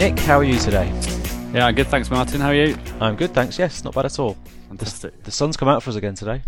Nick. 0.00 0.18
How 0.20 0.38
are 0.38 0.44
you 0.44 0.58
today? 0.58 0.86
Yeah, 1.52 1.66
I'm 1.66 1.74
good. 1.74 1.86
Thanks, 1.88 2.10
Martin. 2.10 2.40
How 2.40 2.48
are 2.48 2.54
you? 2.54 2.74
I'm 3.02 3.16
good, 3.16 3.34
thanks. 3.34 3.58
Yes, 3.58 3.84
not 3.84 3.94
bad 3.94 4.06
at 4.06 4.18
all. 4.18 4.34
Fantastic. 4.68 5.24
The 5.24 5.30
sun's 5.30 5.58
come 5.58 5.68
out 5.68 5.82
for 5.82 5.90
us 5.90 5.96
again 5.96 6.14
today. 6.14 6.42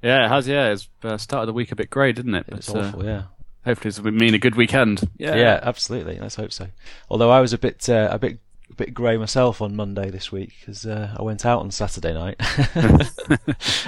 Yeah, 0.00 0.24
it 0.24 0.28
has. 0.30 0.48
Yeah, 0.48 0.72
it's 0.72 0.88
uh, 1.02 1.18
started 1.18 1.44
the 1.44 1.52
week 1.52 1.70
a 1.70 1.76
bit 1.76 1.90
grey, 1.90 2.12
didn't 2.12 2.34
it? 2.34 2.46
It's 2.48 2.72
But, 2.72 2.76
uh, 2.82 2.88
awful, 2.88 3.04
yeah. 3.04 3.24
hopefully, 3.62 3.90
it's 3.90 4.02
mean 4.02 4.32
a 4.32 4.38
good 4.38 4.54
weekend. 4.54 5.06
Yeah. 5.18 5.34
yeah. 5.34 5.60
absolutely. 5.62 6.18
Let's 6.18 6.36
hope 6.36 6.50
so. 6.50 6.68
Although 7.10 7.30
I 7.30 7.42
was 7.42 7.52
a 7.52 7.58
bit, 7.58 7.86
uh, 7.90 8.08
a 8.10 8.18
bit, 8.18 8.38
a 8.70 8.74
bit 8.74 8.94
grey 8.94 9.18
myself 9.18 9.60
on 9.60 9.76
Monday 9.76 10.08
this 10.08 10.32
week 10.32 10.54
because 10.60 10.86
uh, 10.86 11.14
I 11.14 11.20
went 11.20 11.44
out 11.44 11.60
on 11.60 11.70
Saturday 11.72 12.14
night, 12.14 12.40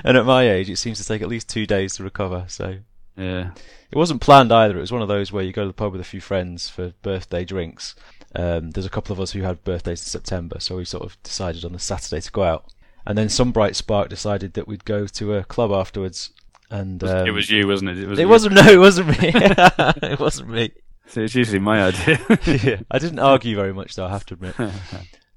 and 0.04 0.18
at 0.18 0.26
my 0.26 0.46
age, 0.46 0.68
it 0.68 0.76
seems 0.76 0.98
to 0.98 1.06
take 1.06 1.22
at 1.22 1.28
least 1.28 1.48
two 1.48 1.64
days 1.64 1.96
to 1.96 2.04
recover. 2.04 2.44
So 2.48 2.76
Yeah. 3.16 3.52
it 3.90 3.96
wasn't 3.96 4.20
planned 4.20 4.52
either. 4.52 4.76
It 4.76 4.82
was 4.82 4.92
one 4.92 5.00
of 5.00 5.08
those 5.08 5.32
where 5.32 5.42
you 5.42 5.54
go 5.54 5.62
to 5.62 5.68
the 5.68 5.72
pub 5.72 5.92
with 5.92 6.02
a 6.02 6.04
few 6.04 6.20
friends 6.20 6.68
for 6.68 6.92
birthday 7.00 7.46
drinks. 7.46 7.94
Um, 8.34 8.70
there's 8.72 8.86
a 8.86 8.90
couple 8.90 9.12
of 9.12 9.20
us 9.20 9.32
who 9.32 9.42
had 9.42 9.64
birthdays 9.64 10.00
in 10.02 10.06
September, 10.06 10.60
so 10.60 10.76
we 10.76 10.84
sort 10.84 11.04
of 11.04 11.22
decided 11.22 11.64
on 11.64 11.72
the 11.72 11.78
Saturday 11.78 12.20
to 12.20 12.32
go 12.32 12.42
out. 12.42 12.72
And 13.06 13.16
then 13.16 13.28
some 13.28 13.52
bright 13.52 13.76
spark 13.76 14.08
decided 14.08 14.54
that 14.54 14.66
we'd 14.66 14.84
go 14.84 15.06
to 15.06 15.34
a 15.34 15.44
club 15.44 15.70
afterwards. 15.70 16.30
And 16.70 17.02
um, 17.04 17.26
it 17.26 17.30
was 17.30 17.48
you, 17.48 17.66
wasn't 17.68 17.90
it? 17.90 17.98
It, 18.00 18.08
was 18.08 18.18
it 18.18 18.28
wasn't. 18.28 18.54
No, 18.56 18.62
it 18.68 18.78
wasn't 18.78 19.08
me. 19.08 19.30
it 19.32 20.18
wasn't 20.18 20.48
me. 20.50 20.70
So 21.06 21.20
it's 21.20 21.34
usually 21.36 21.60
my 21.60 21.84
idea. 21.84 22.18
yeah. 22.46 22.80
I 22.90 22.98
didn't 22.98 23.20
argue 23.20 23.54
very 23.54 23.72
much, 23.72 23.94
though. 23.94 24.06
I 24.06 24.10
have 24.10 24.26
to 24.26 24.34
admit. 24.34 24.54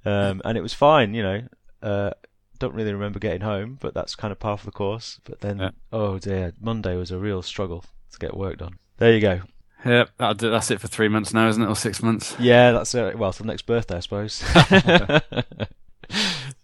Um, 0.06 0.42
and 0.46 0.58
it 0.58 0.62
was 0.62 0.74
fine. 0.74 1.14
You 1.14 1.24
know, 1.24 1.42
uh, 1.84 2.12
don't 2.58 2.74
really 2.74 2.94
remember 2.94 3.20
getting 3.20 3.42
home, 3.42 3.78
but 3.82 3.94
that's 3.94 4.16
kind 4.16 4.32
of 4.32 4.40
par 4.40 4.58
for 4.58 4.66
the 4.66 4.72
course. 4.72 5.20
But 5.26 5.42
then, 5.42 5.60
Yeah. 5.60 5.72
oh 5.92 6.18
dear, 6.18 6.54
Monday 6.60 6.96
was 6.96 7.12
a 7.12 7.18
real 7.20 7.42
struggle 7.42 7.84
to 8.14 8.18
get 8.18 8.36
work 8.36 8.60
done. 8.60 8.80
There 8.98 9.14
you 9.14 9.20
go. 9.20 9.42
Yeah, 9.86 10.06
that's 10.18 10.72
it 10.72 10.82
for 10.82 10.88
three 10.88 11.08
months 11.08 11.34
now, 11.34 11.48
isn't 11.50 11.62
it? 11.62 11.68
Or 11.68 11.76
six 11.76 12.02
months? 12.04 12.36
Yeah, 12.40 12.72
that's 12.72 12.94
it. 12.96 13.18
Well, 13.18 13.34
till 13.34 13.46
next 13.46 13.64
birthday, 13.64 13.98
I 13.98 14.00
suppose. 14.00 14.44
uh, 14.56 15.22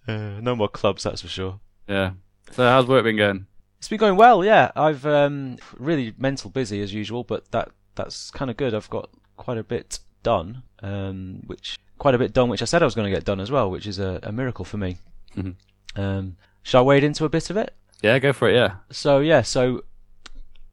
no 0.08 0.56
more 0.56 0.68
clubs, 0.70 1.04
that's 1.04 1.22
for 1.22 1.28
sure. 1.28 1.60
Yeah. 1.88 2.12
So 2.52 2.64
how's 2.64 2.88
work 2.88 3.04
been 3.04 3.18
going? 3.18 3.48
It's 3.78 3.88
been 3.88 4.00
going 4.00 4.18
well, 4.18 4.44
yeah. 4.44 4.72
I've 4.76 5.06
um, 5.06 5.58
really 5.78 6.14
mental 6.18 6.50
busy 6.50 6.82
as 6.82 6.94
usual, 6.94 7.24
but 7.24 7.52
that 7.52 7.70
that's 7.96 8.32
kind 8.32 8.52
of 8.52 8.58
good. 8.58 8.74
I've 8.74 8.90
got 8.90 9.10
quite 9.38 9.58
a 9.58 9.64
bit 9.64 10.00
done, 10.24 10.64
um, 10.82 11.44
which 11.46 11.78
quite 11.98 12.16
a 12.16 12.18
bit 12.18 12.34
done, 12.34 12.50
which 12.50 12.62
I 12.62 12.66
said 12.66 12.82
I 12.82 12.86
was 12.86 12.96
going 12.96 13.12
to 13.12 13.16
get 13.16 13.26
done 13.26 13.40
as 13.40 13.52
well, 13.52 13.70
which 13.70 13.88
is 13.88 14.00
a, 14.00 14.20
a 14.24 14.32
miracle 14.32 14.66
for 14.66 14.78
me. 14.78 14.98
Mhm. 15.38 15.56
Um, 15.96 16.38
shall 16.64 16.82
I 16.82 16.86
wade 16.86 17.04
into 17.04 17.26
a 17.26 17.30
bit 17.30 17.50
of 17.50 17.58
it? 17.58 17.74
Yeah, 18.02 18.20
go 18.20 18.34
for 18.34 18.50
it. 18.50 18.56
Yeah. 18.56 18.76
So 18.92 19.20
yeah, 19.20 19.42
so 19.42 19.84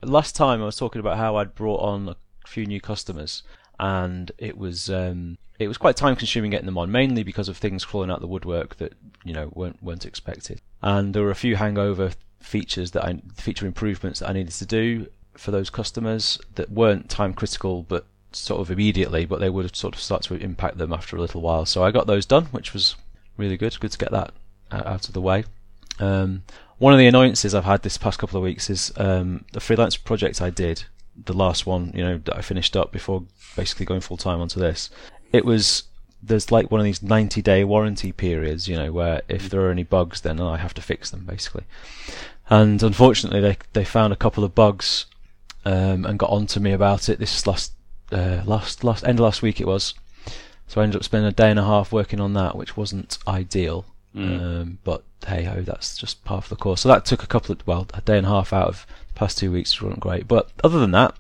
last 0.03 0.35
time 0.35 0.61
I 0.63 0.65
was 0.65 0.77
talking 0.77 1.01
about 1.01 1.17
how 1.17 1.37
I'd 1.37 1.55
brought 1.55 1.81
on 1.81 2.09
a 2.09 2.17
few 2.47 2.67
new 2.67 2.81
customers, 2.81 3.43
and 3.79 4.33
it 4.39 4.57
was 4.57 4.91
um, 4.91 5.39
it 5.59 5.69
was 5.69 5.79
quite 5.79 5.97
time 5.97 6.17
consuming 6.17 6.51
getting 6.51 6.67
them 6.67 6.79
on, 6.79 6.91
mainly 6.91 7.23
because 7.23 7.49
of 7.49 7.57
things 7.57 7.85
crawling 7.85 8.11
out 8.11 8.21
the 8.21 8.27
woodwork 8.27 8.77
that 8.77 8.95
you 9.25 9.33
know 9.33 9.51
weren't 9.55 9.83
weren't 9.83 10.07
expected, 10.07 10.61
and 10.83 11.15
there 11.15 11.23
were 11.23 11.31
a 11.31 11.37
few 11.37 11.57
hangover 11.57 12.13
features 12.41 12.91
that 12.93 13.05
I 13.05 13.21
feature 13.37 13.67
improvements 13.67 14.21
that 14.21 14.29
I 14.29 14.33
needed 14.33 14.53
to 14.55 14.67
do 14.67 15.07
for 15.35 15.51
those 15.51 15.71
customers 15.71 16.39
that 16.57 16.71
weren't 16.71 17.09
time 17.09 17.33
critical, 17.35 17.83
but 17.83 18.07
sort 18.33 18.61
of 18.61 18.71
immediately, 18.71 19.25
but 19.25 19.41
they 19.41 19.51
would 19.51 19.75
sort 19.77 19.95
of 19.95 20.01
start 20.01 20.23
to 20.23 20.35
impact 20.35 20.79
them 20.79 20.93
after 20.93 21.17
a 21.17 21.21
little 21.21 21.41
while. 21.41 21.67
So 21.67 21.83
I 21.83 21.91
got 21.91 22.07
those 22.07 22.27
done, 22.27 22.47
which 22.47 22.73
was 22.73 22.97
really 23.37 23.57
good. 23.57 23.79
Good 23.81 23.93
to 23.93 23.99
get 23.99 24.11
that 24.11 24.33
uh, 24.71 24.83
out 24.85 25.09
of 25.09 25.15
the 25.15 25.21
way. 25.21 25.45
Um, 25.99 26.43
one 26.79 26.93
of 26.93 26.99
the 26.99 27.07
annoyances 27.07 27.55
I've 27.55 27.65
had 27.65 27.83
this 27.83 27.99
past 27.99 28.19
couple 28.19 28.39
of 28.39 28.43
weeks 28.43 28.69
is 28.69 28.93
um, 28.97 29.45
the 29.53 29.61
freelance 29.61 29.97
project 29.97 30.43
I 30.43 30.51
did, 30.51 30.85
the 31.25 31.33
last 31.33 31.67
one, 31.67 31.93
you 31.95 32.03
know, 32.03 32.19
that 32.19 32.37
I 32.37 32.41
finished 32.41 32.77
up 32.77 32.93
before 32.93 33.25
basically 33.57 33.87
going 33.87 34.01
full 34.01 34.17
time 34.17 34.41
onto 34.41 34.61
this. 34.61 34.91
It 35.33 35.45
was 35.45 35.85
there's 36.23 36.53
like 36.53 36.71
one 36.71 36.81
of 36.81 36.85
these 36.85 37.03
90 37.03 37.43
day 37.43 37.65
warranty 37.65 38.13
periods, 38.13 38.69
you 38.69 38.77
know, 38.77 38.93
where 38.93 39.23
if 39.29 39.51
there 39.51 39.61
are 39.63 39.71
any 39.71 39.83
bugs, 39.83 40.21
then 40.21 40.41
I 40.41 40.57
have 40.57 40.75
to 40.75 40.83
fix 40.83 41.11
them 41.11 41.25
basically. 41.25 41.65
And 42.49 42.83
unfortunately, 42.83 43.41
they 43.41 43.57
they 43.73 43.85
found 43.85 44.13
a 44.13 44.17
couple 44.17 44.45
of 44.45 44.55
bugs 44.55 45.07
um, 45.65 46.05
and 46.05 46.19
got 46.19 46.31
on 46.31 46.47
to 46.49 46.61
me 46.61 46.73
about 46.73 47.09
it. 47.09 47.19
This 47.19 47.47
last 47.47 47.73
uh, 48.11 48.43
last 48.45 48.85
last 48.85 49.05
end 49.05 49.19
of 49.19 49.25
last 49.25 49.43
week 49.43 49.61
it 49.61 49.67
was. 49.67 49.95
So 50.67 50.81
I 50.81 50.85
ended 50.85 50.97
up 50.97 51.05
spending 51.05 51.29
a 51.29 51.33
day 51.33 51.51
and 51.51 51.59
a 51.59 51.65
half 51.65 51.93
working 51.93 52.21
on 52.21 52.33
that, 52.35 52.57
which 52.57 52.77
wasn't 52.77 53.19
ideal. 53.27 53.85
Mm. 54.15 54.41
Um, 54.41 54.79
but 54.85 55.05
hey 55.27 55.45
ho, 55.45 55.63
that's 55.63 55.97
just 55.97 56.25
part 56.25 56.45
of 56.45 56.51
the 56.51 56.57
course. 56.57 56.83
So 56.83 56.89
that 56.89 57.05
took 57.05 57.23
a 57.23 57.27
couple 57.27 57.53
of 57.53 57.67
well, 57.67 57.87
a 57.95 58.01
day 58.01 58.19
and 58.19 58.27
a 58.27 58.31
half 58.31 58.53
out 58.53 58.69
of 58.69 58.87
the 59.09 59.15
past 59.15 59.39
two 59.39 59.51
weeks, 59.51 59.73
which 59.73 59.83
wasn't 59.83 60.01
great. 60.01 60.29
But 60.29 60.51
other 60.63 60.79
than 60.79 60.91
that, 60.93 61.15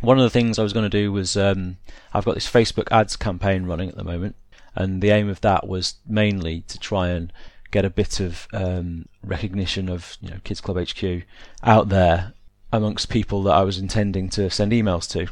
one 0.00 0.18
of 0.18 0.24
the 0.24 0.30
things 0.30 0.58
I 0.58 0.62
was 0.62 0.72
going 0.72 0.88
to 0.88 1.02
do 1.02 1.12
was 1.12 1.36
um, 1.36 1.78
I've 2.12 2.24
got 2.24 2.34
this 2.34 2.50
Facebook 2.50 2.88
ads 2.90 3.16
campaign 3.16 3.64
running 3.64 3.88
at 3.88 3.96
the 3.96 4.04
moment, 4.04 4.36
and 4.74 5.02
the 5.02 5.10
aim 5.10 5.28
of 5.28 5.40
that 5.40 5.66
was 5.66 5.94
mainly 6.06 6.60
to 6.62 6.78
try 6.78 7.08
and 7.08 7.32
get 7.70 7.84
a 7.84 7.90
bit 7.90 8.20
of 8.20 8.46
um, 8.52 9.06
recognition 9.22 9.88
of 9.88 10.16
you 10.20 10.30
know 10.30 10.38
Kids 10.44 10.60
Club 10.60 10.78
HQ 10.78 11.24
out 11.62 11.88
there 11.88 12.32
amongst 12.72 13.08
people 13.08 13.42
that 13.44 13.54
I 13.54 13.62
was 13.62 13.78
intending 13.78 14.28
to 14.30 14.50
send 14.50 14.72
emails 14.72 15.10
to. 15.10 15.28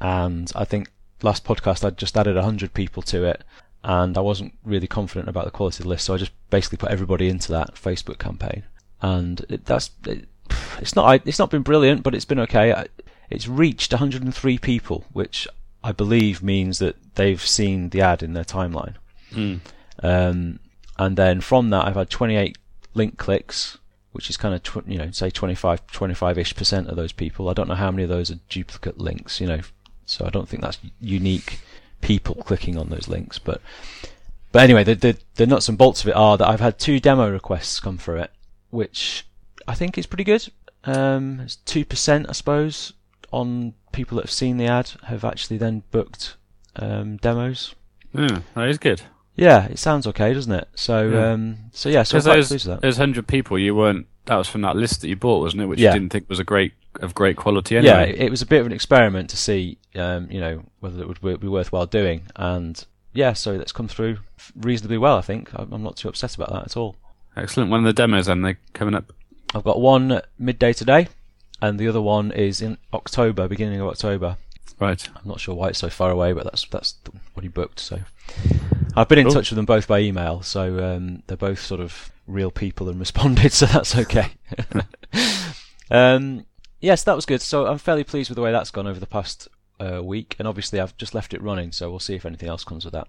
And 0.00 0.50
I 0.54 0.64
think 0.64 0.90
last 1.22 1.44
podcast 1.44 1.84
I'd 1.84 1.98
just 1.98 2.16
added 2.16 2.36
100 2.36 2.74
people 2.74 3.02
to 3.04 3.24
it, 3.24 3.44
and 3.82 4.16
I 4.18 4.20
wasn't 4.20 4.54
really 4.64 4.86
confident 4.86 5.28
about 5.28 5.44
the 5.46 5.50
quality 5.50 5.78
of 5.78 5.84
the 5.84 5.88
list, 5.90 6.04
so 6.06 6.14
I 6.14 6.18
just 6.18 6.32
basically 6.50 6.78
put 6.78 6.90
everybody 6.90 7.28
into 7.28 7.50
that 7.52 7.74
Facebook 7.74 8.18
campaign. 8.18 8.64
And 9.02 9.44
it, 9.48 9.64
that's 9.64 9.90
it, 10.06 10.28
it's 10.78 10.94
not 10.94 11.26
it's 11.26 11.38
not 11.38 11.50
been 11.50 11.62
brilliant, 11.62 12.02
but 12.02 12.14
it's 12.14 12.24
been 12.26 12.40
okay. 12.40 12.72
I- 12.72 12.88
It's 13.30 13.48
reached 13.48 13.92
103 13.92 14.58
people, 14.58 15.04
which 15.12 15.46
I 15.82 15.92
believe 15.92 16.42
means 16.42 16.78
that 16.80 16.96
they've 17.14 17.40
seen 17.40 17.88
the 17.90 18.02
ad 18.02 18.22
in 18.22 18.34
their 18.34 18.44
timeline. 18.44 18.94
Mm. 19.32 19.60
Um, 20.02 20.58
and 20.98 21.16
then 21.16 21.40
from 21.40 21.70
that, 21.70 21.86
I've 21.86 21.94
had 21.94 22.10
28 22.10 22.58
link 22.94 23.16
clicks, 23.16 23.78
which 24.12 24.28
is 24.28 24.36
kind 24.36 24.54
of 24.54 24.62
tw- 24.62 24.86
you 24.86 24.98
know 24.98 25.10
say 25.12 25.30
25 25.30 25.86
25ish 25.86 26.54
percent 26.54 26.88
of 26.88 26.96
those 26.96 27.12
people. 27.12 27.48
I 27.48 27.54
don't 27.54 27.68
know 27.68 27.74
how 27.76 27.90
many 27.90 28.02
of 28.02 28.08
those 28.10 28.30
are 28.30 28.38
duplicate 28.50 28.98
links, 28.98 29.40
you 29.40 29.46
know, 29.46 29.60
so 30.04 30.26
I 30.26 30.30
don't 30.30 30.48
think 30.48 30.62
that's 30.62 30.78
unique 31.00 31.60
people 32.00 32.34
clicking 32.36 32.76
on 32.78 32.88
those 32.88 33.08
links. 33.08 33.38
But 33.38 33.60
but 34.52 34.62
anyway, 34.62 34.84
the 34.84 34.94
the, 34.94 35.16
the 35.36 35.46
nuts 35.46 35.68
and 35.68 35.78
bolts 35.78 36.02
of 36.02 36.08
it 36.08 36.16
are 36.16 36.36
that 36.36 36.48
I've 36.48 36.60
had 36.60 36.78
two 36.78 37.00
demo 37.00 37.30
requests 37.30 37.80
come 37.80 37.98
through 37.98 38.20
it, 38.20 38.30
which 38.70 39.26
I 39.68 39.74
think 39.74 39.96
is 39.98 40.06
pretty 40.06 40.24
good. 40.24 40.48
Um, 40.84 41.40
it's 41.40 41.56
two 41.56 41.84
percent, 41.84 42.26
I 42.28 42.32
suppose, 42.32 42.92
on 43.32 43.74
people 43.92 44.16
that 44.16 44.24
have 44.24 44.30
seen 44.30 44.56
the 44.56 44.66
ad 44.66 44.92
have 45.04 45.24
actually 45.24 45.58
then 45.58 45.82
booked 45.90 46.36
um, 46.76 47.16
demos. 47.18 47.74
Yeah, 48.14 48.40
that 48.54 48.68
is 48.68 48.78
good. 48.78 49.02
Yeah, 49.36 49.66
it 49.66 49.78
sounds 49.78 50.06
okay, 50.08 50.34
doesn't 50.34 50.52
it? 50.52 50.68
So, 50.74 51.08
Yeah. 51.08 51.32
um, 51.32 51.56
so 51.72 51.88
yeah, 51.88 52.02
so 52.02 52.18
I'm 52.18 52.22
quite 52.24 52.34
those, 52.34 52.48
pleased 52.48 52.66
with 52.66 52.74
that. 52.76 52.82
those 52.82 52.96
hundred 52.96 53.26
people, 53.26 53.58
you 53.58 53.74
weren't. 53.74 54.06
That 54.26 54.36
was 54.36 54.48
from 54.48 54.60
that 54.62 54.76
list 54.76 55.00
that 55.00 55.08
you 55.08 55.16
bought, 55.16 55.40
wasn't 55.40 55.62
it? 55.62 55.66
Which 55.66 55.78
Yeah. 55.80 55.92
you 55.94 56.00
didn't 56.00 56.12
think 56.12 56.28
was 56.28 56.38
a 56.40 56.44
great 56.44 56.72
of 56.96 57.14
great 57.14 57.36
quality 57.36 57.74
Yeah, 57.76 57.80
anyway. 57.98 58.12
it, 58.18 58.22
it 58.26 58.30
was 58.30 58.42
a 58.42 58.46
bit 58.46 58.60
of 58.60 58.66
an 58.66 58.72
experiment 58.72 59.30
to 59.30 59.36
see, 59.36 59.78
um, 59.94 60.30
you 60.30 60.40
know, 60.40 60.64
whether 60.80 61.00
it 61.00 61.08
would 61.08 61.22
wo- 61.22 61.36
be 61.36 61.48
worthwhile 61.48 61.86
doing, 61.86 62.22
and 62.36 62.84
yeah, 63.12 63.32
so 63.32 63.56
that's 63.58 63.72
come 63.72 63.88
through 63.88 64.18
reasonably 64.56 64.98
well. 64.98 65.16
I 65.16 65.20
think 65.22 65.50
I'm 65.54 65.82
not 65.82 65.96
too 65.96 66.08
upset 66.08 66.34
about 66.34 66.50
that 66.52 66.64
at 66.64 66.76
all. 66.76 66.96
Excellent. 67.36 67.70
When 67.70 67.82
are 67.82 67.86
the 67.86 67.92
demos 67.92 68.26
then? 68.26 68.42
They 68.42 68.56
coming 68.72 68.94
up. 68.94 69.12
I've 69.54 69.64
got 69.64 69.80
one 69.80 70.20
midday 70.38 70.72
today, 70.72 71.08
and 71.62 71.78
the 71.78 71.88
other 71.88 72.00
one 72.00 72.30
is 72.32 72.60
in 72.62 72.76
October, 72.92 73.46
beginning 73.48 73.80
of 73.80 73.86
October. 73.88 74.36
Right. 74.78 75.08
I'm 75.14 75.28
not 75.28 75.40
sure 75.40 75.54
why 75.54 75.68
it's 75.68 75.78
so 75.78 75.90
far 75.90 76.10
away, 76.10 76.32
but 76.32 76.44
that's 76.44 76.66
that's 76.66 76.94
what 77.34 77.42
he 77.42 77.48
booked. 77.48 77.80
So 77.80 78.00
I've 78.96 79.08
been 79.08 79.18
in 79.18 79.26
Cool. 79.26 79.34
touch 79.34 79.50
with 79.50 79.56
them 79.56 79.66
both 79.66 79.86
by 79.86 80.00
email, 80.00 80.42
so 80.42 80.82
um, 80.96 81.22
they're 81.26 81.36
both 81.36 81.60
sort 81.60 81.80
of 81.80 82.10
real 82.26 82.50
people 82.50 82.88
and 82.88 82.98
responded, 83.00 83.52
so 83.52 83.66
that's 83.66 83.96
okay. 83.96 84.28
um, 85.90 86.46
yes, 86.80 87.04
that 87.04 87.16
was 87.16 87.26
good. 87.26 87.42
So 87.42 87.66
I'm 87.66 87.78
fairly 87.78 88.04
pleased 88.04 88.30
with 88.30 88.36
the 88.36 88.42
way 88.42 88.52
that's 88.52 88.70
gone 88.70 88.86
over 88.86 89.00
the 89.00 89.06
past 89.06 89.48
uh, 89.80 90.02
week, 90.02 90.36
and 90.38 90.46
obviously 90.46 90.80
I've 90.80 90.96
just 90.96 91.14
left 91.14 91.34
it 91.34 91.42
running, 91.42 91.72
so 91.72 91.90
we'll 91.90 91.98
see 91.98 92.14
if 92.14 92.26
anything 92.26 92.48
else 92.48 92.64
comes 92.64 92.84
with 92.84 92.94
that. 92.94 93.08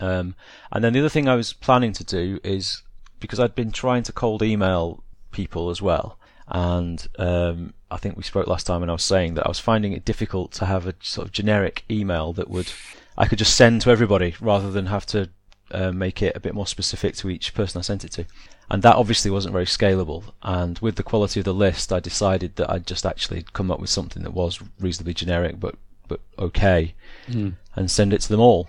Um, 0.00 0.34
and 0.72 0.82
then 0.82 0.92
the 0.92 1.00
other 1.00 1.08
thing 1.08 1.28
I 1.28 1.34
was 1.34 1.52
planning 1.52 1.92
to 1.94 2.04
do 2.04 2.40
is 2.42 2.82
because 3.18 3.38
I'd 3.38 3.54
been 3.54 3.72
trying 3.72 4.02
to 4.04 4.12
cold 4.12 4.42
email 4.42 5.02
people 5.30 5.70
as 5.70 5.82
well, 5.82 6.18
and 6.48 7.06
um, 7.18 7.74
I 7.90 7.96
think 7.96 8.16
we 8.16 8.22
spoke 8.22 8.46
last 8.46 8.66
time, 8.66 8.82
and 8.82 8.90
I 8.90 8.94
was 8.94 9.04
saying 9.04 9.34
that 9.34 9.46
I 9.46 9.48
was 9.48 9.58
finding 9.58 9.92
it 9.92 10.04
difficult 10.04 10.52
to 10.52 10.66
have 10.66 10.86
a 10.86 10.94
sort 11.00 11.26
of 11.26 11.32
generic 11.32 11.84
email 11.90 12.32
that 12.34 12.48
would 12.48 12.72
I 13.16 13.26
could 13.26 13.38
just 13.38 13.56
send 13.56 13.82
to 13.82 13.90
everybody 13.90 14.34
rather 14.40 14.70
than 14.70 14.86
have 14.86 15.06
to 15.06 15.28
uh, 15.72 15.92
make 15.92 16.22
it 16.22 16.36
a 16.36 16.40
bit 16.40 16.54
more 16.54 16.66
specific 16.66 17.14
to 17.16 17.30
each 17.30 17.54
person 17.54 17.78
I 17.78 17.82
sent 17.82 18.04
it 18.04 18.12
to. 18.12 18.24
And 18.70 18.82
that 18.82 18.94
obviously 18.96 19.30
wasn't 19.32 19.52
very 19.52 19.64
scalable. 19.66 20.22
And 20.42 20.78
with 20.78 20.94
the 20.96 21.02
quality 21.02 21.40
of 21.40 21.44
the 21.44 21.52
list, 21.54 21.92
I 21.92 21.98
decided 22.00 22.54
that 22.56 22.70
I'd 22.70 22.86
just 22.86 23.04
actually 23.04 23.44
come 23.52 23.70
up 23.70 23.80
with 23.80 23.90
something 23.90 24.22
that 24.22 24.32
was 24.32 24.60
reasonably 24.78 25.14
generic 25.14 25.58
but 25.58 25.74
but 26.08 26.20
okay, 26.38 26.94
Mm. 27.28 27.54
and 27.76 27.88
send 27.90 28.12
it 28.12 28.20
to 28.22 28.28
them 28.28 28.40
all. 28.40 28.68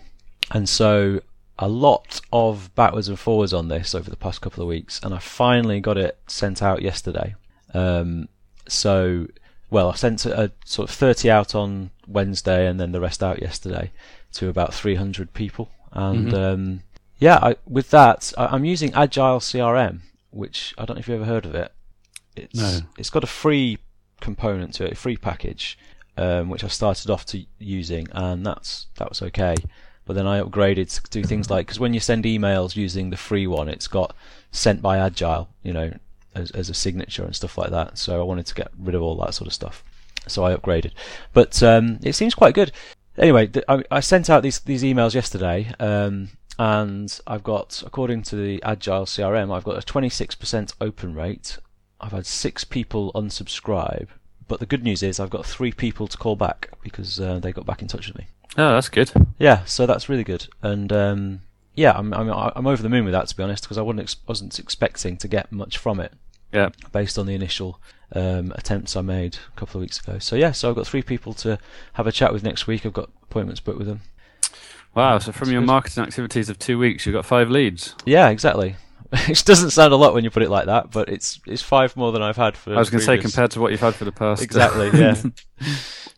And 0.51 0.69
so 0.69 1.21
a 1.57 1.67
lot 1.67 2.21
of 2.31 2.73
backwards 2.75 3.07
and 3.07 3.17
forwards 3.19 3.51
on 3.53 3.67
this 3.67 3.95
over 3.95 4.09
the 4.11 4.15
past 4.15 4.41
couple 4.41 4.61
of 4.61 4.67
weeks, 4.69 4.99
and 5.03 5.13
I 5.13 5.17
finally 5.19 5.79
got 5.79 5.97
it 5.97 6.17
sent 6.27 6.61
out 6.61 6.81
yesterday. 6.83 7.33
Um, 7.73 8.27
so, 8.67 9.27
well, 9.71 9.89
I 9.91 9.95
sent 9.95 10.25
a, 10.25 10.43
a 10.45 10.51
sort 10.65 10.89
of 10.89 10.95
30 10.95 11.29
out 11.31 11.55
on 11.55 11.89
Wednesday 12.07 12.67
and 12.67 12.79
then 12.79 12.91
the 12.91 13.01
rest 13.01 13.23
out 13.23 13.41
yesterday 13.41 13.91
to 14.33 14.47
about 14.49 14.73
300 14.73 15.33
people. 15.33 15.69
And 15.93 16.31
Mhm. 16.31 16.53
um, 16.53 16.81
yeah, 17.21 17.37
I, 17.41 17.55
with 17.67 17.91
that, 17.91 18.33
I, 18.37 18.47
I'm 18.47 18.65
using 18.65 18.93
Agile 18.93 19.39
CRM, 19.39 19.99
which 20.31 20.73
I 20.77 20.83
don't 20.85 20.95
know 20.97 20.99
if 20.99 21.07
you've 21.07 21.21
ever 21.21 21.31
heard 21.31 21.45
of 21.45 21.55
it. 21.55 21.71
It's 22.35 22.59
No. 22.59 22.79
it's 22.97 23.09
got 23.09 23.23
a 23.23 23.27
free 23.27 23.77
component 24.19 24.73
to 24.75 24.85
it, 24.85 24.93
a 24.93 24.95
free 24.95 25.17
package, 25.17 25.77
um, 26.17 26.49
which 26.49 26.63
I 26.63 26.67
started 26.67 27.09
off 27.09 27.25
to 27.27 27.45
using, 27.59 28.07
and 28.11 28.45
that's 28.45 28.87
that 28.97 29.07
was 29.09 29.21
okay. 29.21 29.55
But 30.05 30.15
then 30.15 30.25
I 30.27 30.41
upgraded 30.41 30.89
to 31.01 31.09
do 31.11 31.23
things 31.23 31.49
like 31.49 31.67
because 31.67 31.79
when 31.79 31.93
you 31.93 31.99
send 31.99 32.25
emails 32.25 32.75
using 32.75 33.11
the 33.11 33.17
free 33.17 33.45
one, 33.47 33.69
it's 33.69 33.87
got 33.87 34.15
sent 34.51 34.81
by 34.81 34.97
Agile, 34.97 35.47
you 35.61 35.73
know, 35.73 35.93
as 36.33 36.49
as 36.51 36.69
a 36.69 36.73
signature 36.73 37.23
and 37.23 37.35
stuff 37.35 37.57
like 37.57 37.69
that. 37.69 37.97
So 37.99 38.19
I 38.19 38.23
wanted 38.23 38.47
to 38.47 38.55
get 38.55 38.69
rid 38.79 38.95
of 38.95 39.03
all 39.03 39.15
that 39.17 39.35
sort 39.35 39.47
of 39.47 39.53
stuff. 39.53 39.83
So 40.27 40.43
I 40.43 40.55
upgraded, 40.55 40.91
but 41.33 41.61
um, 41.61 41.99
it 42.01 42.13
seems 42.13 42.33
quite 42.33 42.55
good. 42.55 42.71
Anyway, 43.17 43.47
th- 43.47 43.65
I, 43.67 43.83
I 43.91 43.99
sent 43.99 44.29
out 44.29 44.41
these 44.41 44.59
these 44.59 44.83
emails 44.83 45.13
yesterday, 45.13 45.71
um, 45.79 46.29
and 46.61 47.19
I've 47.25 47.43
got, 47.43 47.81
according 47.87 48.21
to 48.23 48.35
the 48.35 48.61
Agile 48.61 49.05
CRM, 49.05 49.51
I've 49.51 49.63
got 49.63 49.77
a 49.77 49.81
26% 49.93 50.75
open 50.79 51.15
rate. 51.15 51.57
I've 51.99 52.11
had 52.11 52.27
six 52.27 52.63
people 52.63 53.11
unsubscribe, 53.13 54.09
but 54.47 54.59
the 54.59 54.67
good 54.67 54.83
news 54.83 55.01
is 55.01 55.19
I've 55.19 55.31
got 55.31 55.43
three 55.43 55.71
people 55.71 56.07
to 56.07 56.17
call 56.19 56.35
back 56.35 56.69
because 56.83 57.19
uh, 57.19 57.39
they 57.39 57.51
got 57.51 57.65
back 57.65 57.81
in 57.81 57.87
touch 57.87 58.05
with 58.07 58.15
me. 58.19 58.27
Oh, 58.59 58.73
that's 58.73 58.89
good. 58.89 59.11
Yeah, 59.39 59.65
so 59.65 59.87
that's 59.87 60.07
really 60.07 60.23
good, 60.23 60.47
and 60.61 60.93
um, 60.93 61.41
yeah, 61.73 61.93
I'm, 61.97 62.13
I'm 62.13 62.29
I'm 62.29 62.67
over 62.67 62.83
the 62.83 62.89
moon 62.89 63.05
with 63.05 63.13
that 63.13 63.27
to 63.29 63.35
be 63.35 63.41
honest 63.41 63.63
because 63.63 63.79
I 63.79 63.81
wasn't 63.81 64.01
ex- 64.01 64.17
wasn't 64.27 64.59
expecting 64.59 65.17
to 65.17 65.27
get 65.27 65.51
much 65.51 65.79
from 65.79 65.99
it 65.99 66.13
Yeah. 66.53 66.69
based 66.91 67.17
on 67.17 67.25
the 67.25 67.33
initial 67.33 67.79
um, 68.13 68.51
attempts 68.55 68.95
I 68.95 69.01
made 69.01 69.37
a 69.55 69.59
couple 69.59 69.79
of 69.79 69.81
weeks 69.83 69.99
ago. 69.99 70.19
So 70.19 70.35
yeah, 70.35 70.51
so 70.51 70.69
I've 70.69 70.75
got 70.75 70.85
three 70.85 71.01
people 71.01 71.33
to 71.35 71.57
have 71.93 72.05
a 72.05 72.11
chat 72.11 72.33
with 72.33 72.43
next 72.43 72.67
week. 72.67 72.85
I've 72.85 72.93
got 72.93 73.09
appointments 73.23 73.61
booked 73.61 73.79
with 73.79 73.87
them. 73.87 74.01
Wow. 74.93 75.19
So 75.19 75.31
from 75.31 75.51
your 75.51 75.61
marketing 75.61 76.03
activities 76.03 76.49
of 76.49 76.59
two 76.59 76.77
weeks, 76.77 77.05
you've 77.05 77.13
got 77.13 77.25
five 77.25 77.49
leads. 77.49 77.95
Yeah, 78.05 78.29
exactly. 78.29 78.75
Which 79.27 79.43
doesn't 79.43 79.71
sound 79.71 79.91
a 79.91 79.97
lot 79.97 80.13
when 80.13 80.23
you 80.23 80.29
put 80.29 80.43
it 80.43 80.49
like 80.49 80.67
that, 80.67 80.91
but 80.91 81.09
it's 81.09 81.39
it's 81.45 81.61
five 81.61 81.97
more 81.97 82.11
than 82.13 82.21
I've 82.21 82.37
had 82.37 82.55
for. 82.55 82.73
I 82.73 82.77
was 82.79 82.89
going 82.89 82.99
to 82.99 83.05
say 83.05 83.17
compared 83.17 83.51
to 83.51 83.59
what 83.59 83.71
you've 83.71 83.81
had 83.81 83.95
for 83.95 84.05
the 84.05 84.11
past. 84.11 84.41
Exactly, 84.41 84.89
yeah. 84.97 85.15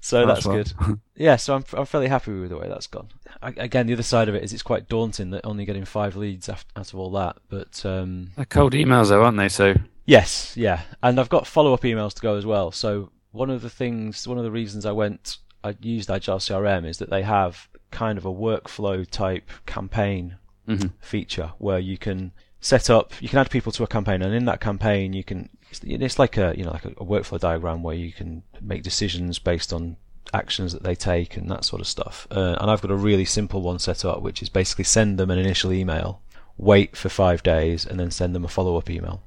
So 0.04 0.26
that's, 0.26 0.44
That's 0.44 0.76
well. 0.78 0.88
good. 0.90 1.00
Yeah, 1.16 1.38
so 1.38 1.56
I'm 1.56 1.64
I'm 1.74 1.86
fairly 1.86 2.08
happy 2.08 2.34
with 2.38 2.50
the 2.50 2.58
way 2.58 2.68
that's 2.68 2.88
gone. 2.88 3.08
I, 3.42 3.54
again, 3.56 3.88
the 3.88 3.94
other 3.94 4.04
side 4.04 4.28
of 4.28 4.36
it 4.36 4.44
is 4.44 4.52
it's 4.52 4.62
quite 4.64 4.90
daunting 4.90 5.30
that 5.30 5.46
only 5.46 5.64
getting 5.64 5.86
five 5.86 6.16
leads 6.18 6.50
af- 6.50 6.66
out 6.76 6.92
of 6.92 7.00
all 7.00 7.12
that. 7.12 7.38
But 7.50 7.86
um, 7.86 8.32
They're 8.36 8.44
cold 8.46 8.74
emails 8.74 9.10
though, 9.10 9.24
aren't 9.24 9.38
they? 9.38 9.48
So 9.48 9.76
yes, 10.06 10.58
yeah, 10.58 10.82
and 11.02 11.20
I've 11.20 11.30
got 11.30 11.48
follow 11.48 11.74
up 11.74 11.84
emails 11.84 12.14
to 12.16 12.22
go 12.22 12.36
as 12.36 12.46
well. 12.46 12.72
So 12.72 13.12
one 13.32 13.50
of 13.50 13.62
the 13.62 13.70
things, 13.70 14.28
one 14.28 14.38
of 14.38 14.44
the 14.44 14.52
reasons 14.52 14.86
I 14.86 14.92
went, 14.92 15.38
I 15.64 15.76
used 15.80 16.12
Agile 16.12 16.40
CRM 16.40 16.86
is 16.86 16.98
that 16.98 17.10
they 17.10 17.22
have 17.22 17.70
kind 17.94 18.18
of 18.18 18.26
a 18.26 18.34
workflow 18.48 19.10
type 19.10 19.50
campaign 19.66 20.36
Mhm. 20.68 20.92
feature 21.00 21.52
where 21.58 21.80
you 21.80 21.98
can 21.98 22.32
set 22.62 22.90
up, 22.90 23.12
you 23.22 23.28
can 23.30 23.40
add 23.40 23.50
people 23.50 23.72
to 23.74 23.84
a 23.84 23.88
campaign, 23.88 24.22
and 24.22 24.34
in 24.34 24.46
that 24.46 24.60
campaign 24.62 25.12
you 25.14 25.24
can, 25.24 25.50
it's, 25.70 25.82
it's 25.84 26.18
like 26.20 26.38
a 26.38 26.54
you 26.58 26.64
know 26.66 26.72
like 26.72 26.86
a, 26.86 26.90
a 26.92 27.06
workflow 27.06 27.40
diagram 27.40 27.84
where 27.84 27.96
you 27.96 28.12
can 28.14 28.44
make 28.62 28.82
decisions 28.84 29.40
based 29.40 29.74
on 29.74 29.98
actions 30.34 30.72
that 30.74 30.82
they 30.84 30.96
take 30.96 31.36
and 31.38 31.50
that 31.52 31.66
sort 31.66 31.82
of 31.82 31.88
stuff. 31.88 32.28
Uh, 32.32 32.56
and 32.60 32.72
I've 32.72 32.82
got 32.82 32.92
a 32.92 32.96
really 33.10 33.26
simple 33.26 33.62
one 33.62 33.78
set 33.80 34.06
up, 34.06 34.22
which 34.22 34.42
is 34.42 34.50
basically 34.50 34.86
send 34.86 35.18
them 35.20 35.30
an 35.30 35.38
initial 35.38 35.72
email, 35.74 36.22
wait 36.58 36.96
for 36.96 37.10
five 37.10 37.44
days, 37.44 37.86
and 37.86 38.00
then 38.00 38.10
send 38.10 38.34
them 38.34 38.46
a 38.46 38.48
follow 38.48 38.78
up 38.78 38.90
email. 38.90 39.22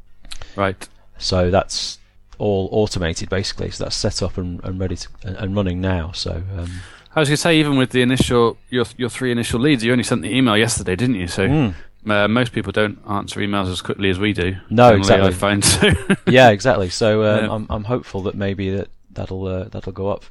right. 0.56 0.88
So 1.18 1.50
that's 1.50 1.98
all 2.38 2.68
automated 2.72 3.28
basically. 3.28 3.70
So 3.70 3.84
that's 3.84 3.96
set 3.96 4.22
up 4.22 4.36
and, 4.38 4.62
and 4.64 4.80
ready 4.80 4.96
to 4.96 5.08
and, 5.22 5.36
and 5.36 5.56
running 5.56 5.80
now. 5.80 6.12
So 6.12 6.42
um, 6.56 6.80
I 7.16 7.20
was 7.20 7.30
going 7.30 7.36
to 7.36 7.40
say 7.42 7.58
even 7.58 7.78
with 7.78 7.90
the 7.90 8.02
initial 8.02 8.58
your 8.68 8.84
your 8.98 9.08
three 9.08 9.32
initial 9.32 9.58
leads, 9.58 9.82
you 9.82 9.90
only 9.90 10.04
sent 10.04 10.20
the 10.20 10.36
email 10.36 10.56
yesterday, 10.56 10.94
didn't 10.96 11.14
you? 11.14 11.26
So 11.26 11.48
mm, 11.48 11.74
uh, 12.06 12.28
most 12.28 12.52
people 12.52 12.72
don't 12.72 12.98
answer 13.08 13.40
emails 13.40 13.70
as 13.70 13.80
quickly 13.80 14.10
as 14.10 14.18
we 14.18 14.34
do. 14.34 14.56
No, 14.68 14.90
generally, 14.90 14.98
exactly. 14.98 15.28
I 15.28 15.32
find 15.32 15.64
so. 15.64 15.90
yeah, 16.30 16.50
exactly. 16.50 16.90
So 16.90 17.24
um, 17.24 17.44
Yeah. 17.44 17.52
I'm 17.52 17.66
I'm 17.70 17.84
hopeful 17.84 18.20
that 18.22 18.34
maybe 18.34 18.68
that 18.70 18.88
that'll 19.10 19.46
uh, 19.46 19.64
that'll 19.64 19.92
go 19.92 20.08
up. 20.08 20.24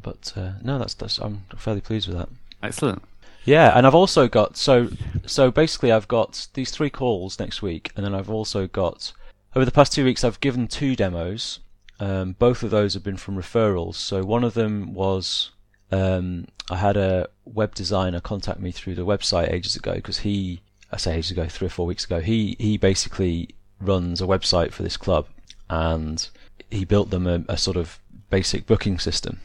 But 0.00 0.32
uh, 0.36 0.52
no, 0.62 0.78
that's 0.78 0.94
that's 0.94 1.18
I'm 1.18 1.44
fairly 1.56 1.80
pleased 1.80 2.08
with 2.08 2.18
that. 2.18 2.28
Excellent. 2.62 3.02
Yeah, 3.44 3.72
and 3.74 3.86
I've 3.86 3.94
also 3.94 4.28
got 4.28 4.58
so 4.58 4.90
so 5.24 5.50
basically 5.50 5.90
I've 5.90 6.08
got 6.08 6.48
these 6.52 6.70
three 6.70 6.90
calls 6.90 7.38
next 7.38 7.62
week, 7.62 7.90
and 7.96 8.04
then 8.04 8.14
I've 8.14 8.28
also 8.28 8.66
got 8.66 9.14
over 9.56 9.64
the 9.64 9.72
past 9.72 9.94
two 9.94 10.04
weeks 10.04 10.22
I've 10.24 10.40
given 10.40 10.68
two 10.68 10.94
demos. 10.94 11.60
Um, 12.00 12.36
both 12.38 12.62
of 12.62 12.70
those 12.70 12.92
have 12.94 13.02
been 13.02 13.16
from 13.16 13.36
referrals. 13.36 13.94
So 13.94 14.22
one 14.22 14.44
of 14.44 14.52
them 14.54 14.92
was 14.92 15.50
um, 15.90 16.46
I 16.70 16.76
had 16.76 16.96
a 16.96 17.28
web 17.44 17.74
designer 17.74 18.20
contact 18.20 18.60
me 18.60 18.72
through 18.72 18.94
the 18.94 19.06
website 19.06 19.52
ages 19.52 19.76
ago 19.76 19.94
because 19.94 20.18
he 20.18 20.60
I 20.92 20.96
say 20.96 21.16
ages 21.16 21.30
ago 21.30 21.46
three 21.46 21.66
or 21.66 21.70
four 21.70 21.86
weeks 21.86 22.04
ago 22.04 22.20
he 22.20 22.56
he 22.58 22.76
basically 22.76 23.50
runs 23.80 24.20
a 24.20 24.26
website 24.26 24.72
for 24.72 24.82
this 24.82 24.96
club 24.96 25.26
and 25.70 26.28
he 26.70 26.84
built 26.84 27.10
them 27.10 27.26
a, 27.26 27.44
a 27.48 27.56
sort 27.56 27.76
of 27.76 27.98
basic 28.30 28.66
booking 28.66 28.98
system 28.98 29.40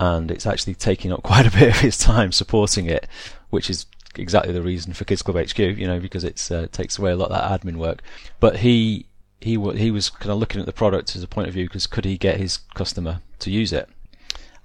and 0.00 0.30
it's 0.30 0.46
actually 0.46 0.74
taking 0.74 1.12
up 1.12 1.22
quite 1.24 1.46
a 1.46 1.50
bit 1.50 1.68
of 1.68 1.80
his 1.80 1.98
time 1.98 2.32
supporting 2.32 2.86
it, 2.86 3.06
which 3.50 3.70
is 3.70 3.86
exactly 4.16 4.52
the 4.52 4.62
reason 4.62 4.92
for 4.92 5.04
Kids 5.04 5.22
Club 5.22 5.36
HQ, 5.36 5.58
you 5.58 5.86
know, 5.86 6.00
because 6.00 6.24
it 6.24 6.50
uh, 6.50 6.66
takes 6.68 6.98
away 6.98 7.12
a 7.12 7.16
lot 7.16 7.30
of 7.30 7.36
that 7.36 7.60
admin 7.60 7.76
work. 7.76 8.02
But 8.40 8.58
he 8.58 9.06
he 9.40 9.52
he 9.76 9.90
was 9.90 10.10
kind 10.10 10.32
of 10.32 10.38
looking 10.38 10.60
at 10.60 10.66
the 10.66 10.72
product 10.72 11.14
as 11.14 11.22
a 11.22 11.28
point 11.28 11.48
of 11.48 11.54
view 11.54 11.66
because 11.66 11.86
could 11.86 12.04
he 12.04 12.18
get 12.18 12.38
his 12.38 12.58
customer 12.74 13.20
to 13.40 13.50
use 13.50 13.72
it? 13.72 13.88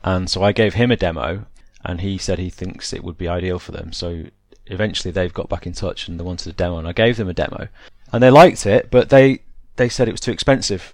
And 0.04 0.30
so 0.30 0.44
I 0.44 0.52
gave 0.52 0.74
him 0.74 0.92
a 0.92 0.98
demo, 0.98 1.46
and 1.84 2.02
he 2.02 2.18
said 2.18 2.40
he 2.40 2.50
thinks 2.50 2.94
it 2.94 3.04
would 3.04 3.18
be 3.18 3.28
ideal 3.28 3.60
for 3.60 3.72
them. 3.72 3.94
So 3.94 4.26
eventually 4.68 5.12
they've 5.12 5.34
got 5.34 5.50
back 5.50 5.66
in 5.66 5.74
touch 5.74 6.08
and 6.08 6.20
they 6.20 6.24
wanted 6.24 6.50
a 6.50 6.56
demo, 6.56 6.78
and 6.78 6.88
I 6.88 6.94
gave 6.94 7.18
them 7.18 7.30
a 7.30 7.34
demo, 7.34 7.68
and 8.12 8.22
they 8.22 8.30
liked 8.30 8.66
it, 8.66 8.90
but 8.92 9.10
they 9.10 9.40
they 9.76 9.90
said 9.90 10.08
it 10.08 10.14
was 10.14 10.22
too 10.22 10.32
expensive. 10.32 10.94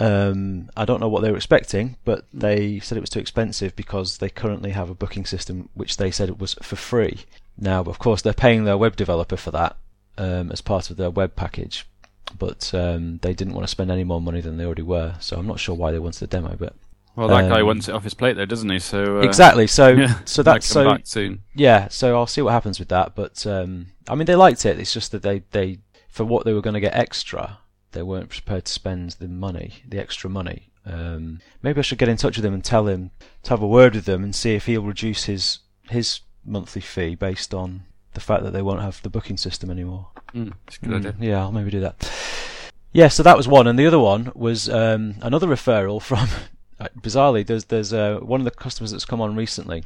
Um, 0.00 0.70
I 0.76 0.84
don't 0.84 1.00
know 1.00 1.08
what 1.08 1.22
they 1.22 1.30
were 1.30 1.36
expecting, 1.36 1.96
but 2.04 2.24
they 2.32 2.78
said 2.80 2.96
it 2.96 3.00
was 3.00 3.10
too 3.10 3.18
expensive 3.18 3.74
because 3.74 4.18
they 4.18 4.28
currently 4.28 4.70
have 4.70 4.90
a 4.90 4.94
booking 4.94 5.26
system 5.26 5.68
which 5.74 5.96
they 5.96 6.10
said 6.10 6.28
it 6.28 6.38
was 6.38 6.54
for 6.62 6.76
free. 6.76 7.20
Now, 7.56 7.82
of 7.82 7.98
course, 7.98 8.22
they're 8.22 8.32
paying 8.32 8.64
their 8.64 8.78
web 8.78 8.94
developer 8.94 9.36
for 9.36 9.50
that 9.50 9.76
um, 10.16 10.52
as 10.52 10.60
part 10.60 10.90
of 10.90 10.96
their 10.96 11.10
web 11.10 11.34
package, 11.34 11.84
but 12.38 12.72
um, 12.74 13.18
they 13.22 13.34
didn't 13.34 13.54
want 13.54 13.64
to 13.64 13.70
spend 13.70 13.90
any 13.90 14.04
more 14.04 14.20
money 14.20 14.40
than 14.40 14.56
they 14.56 14.64
already 14.64 14.82
were. 14.82 15.16
So 15.18 15.36
I'm 15.36 15.46
not 15.46 15.58
sure 15.58 15.74
why 15.74 15.90
they 15.90 15.98
wanted 15.98 16.22
a 16.22 16.28
demo, 16.28 16.54
but 16.56 16.74
Well, 17.18 17.28
that 17.28 17.48
guy 17.48 17.60
Um, 17.60 17.66
wants 17.66 17.88
it 17.88 17.94
off 17.94 18.04
his 18.04 18.14
plate, 18.14 18.34
though, 18.36 18.46
doesn't 18.46 18.70
he? 18.70 18.78
So 18.78 19.18
uh, 19.18 19.22
exactly. 19.22 19.66
So 19.66 19.88
Yeah, 20.04 20.18
so 20.24 20.42
that's 20.44 20.72
come 20.72 20.84
so 20.84 20.90
back 20.90 21.00
soon. 21.06 21.42
yeah. 21.54 21.88
So 21.88 22.16
I'll 22.16 22.28
see 22.28 22.42
what 22.42 22.52
happens 22.52 22.78
with 22.78 22.88
that. 22.90 23.14
But 23.16 23.44
um, 23.46 23.86
I 24.08 24.14
mean, 24.14 24.26
they 24.26 24.36
liked 24.36 24.64
it. 24.64 24.78
It's 24.78 24.92
just 24.94 25.10
that 25.12 25.22
they 25.22 25.42
they 25.50 25.78
for 26.08 26.24
what 26.24 26.44
they 26.44 26.52
were 26.52 26.62
going 26.62 26.74
to 26.74 26.80
get 26.80 26.94
extra, 26.94 27.58
they 27.92 28.02
weren't 28.02 28.28
prepared 28.30 28.66
to 28.66 28.72
spend 28.72 29.10
the 29.18 29.28
money, 29.28 29.82
the 29.86 29.98
extra 29.98 30.30
money. 30.30 30.70
Um, 30.86 31.40
maybe 31.62 31.80
I 31.80 31.82
should 31.82 31.98
get 31.98 32.08
in 32.08 32.16
touch 32.16 32.36
with 32.36 32.44
him 32.46 32.54
and 32.54 32.64
tell 32.64 32.86
him 32.86 33.10
to 33.42 33.50
have 33.50 33.62
a 33.62 33.66
word 33.66 33.94
with 33.94 34.04
them 34.06 34.22
and 34.24 34.34
see 34.34 34.54
if 34.54 34.66
he'll 34.66 34.82
reduce 34.82 35.24
his 35.24 35.58
his 35.90 36.20
monthly 36.44 36.80
fee 36.80 37.14
based 37.16 37.52
on 37.52 37.82
the 38.14 38.20
fact 38.20 38.42
that 38.44 38.52
they 38.52 38.62
won't 38.62 38.80
have 38.80 39.02
the 39.02 39.10
booking 39.10 39.36
system 39.36 39.70
anymore. 39.70 40.06
Mm, 40.34 40.52
good 40.82 40.90
Mm, 40.90 40.96
idea. 40.96 41.14
Yeah, 41.20 41.40
I'll 41.40 41.52
maybe 41.52 41.70
do 41.70 41.80
that. 41.80 41.96
Yeah, 42.92 43.08
so 43.08 43.22
that 43.22 43.36
was 43.36 43.46
one, 43.48 43.66
and 43.66 43.78
the 43.78 43.86
other 43.86 43.98
one 43.98 44.32
was 44.34 44.68
um, 44.68 45.16
another 45.20 45.46
referral 45.48 46.00
from. 46.10 46.28
Uh, 46.80 46.88
Bizarrely, 47.00 47.46
there's 47.46 47.66
there's 47.66 47.92
uh, 47.92 48.18
one 48.20 48.40
of 48.40 48.44
the 48.44 48.50
customers 48.50 48.92
that's 48.92 49.04
come 49.04 49.20
on 49.20 49.36
recently. 49.36 49.84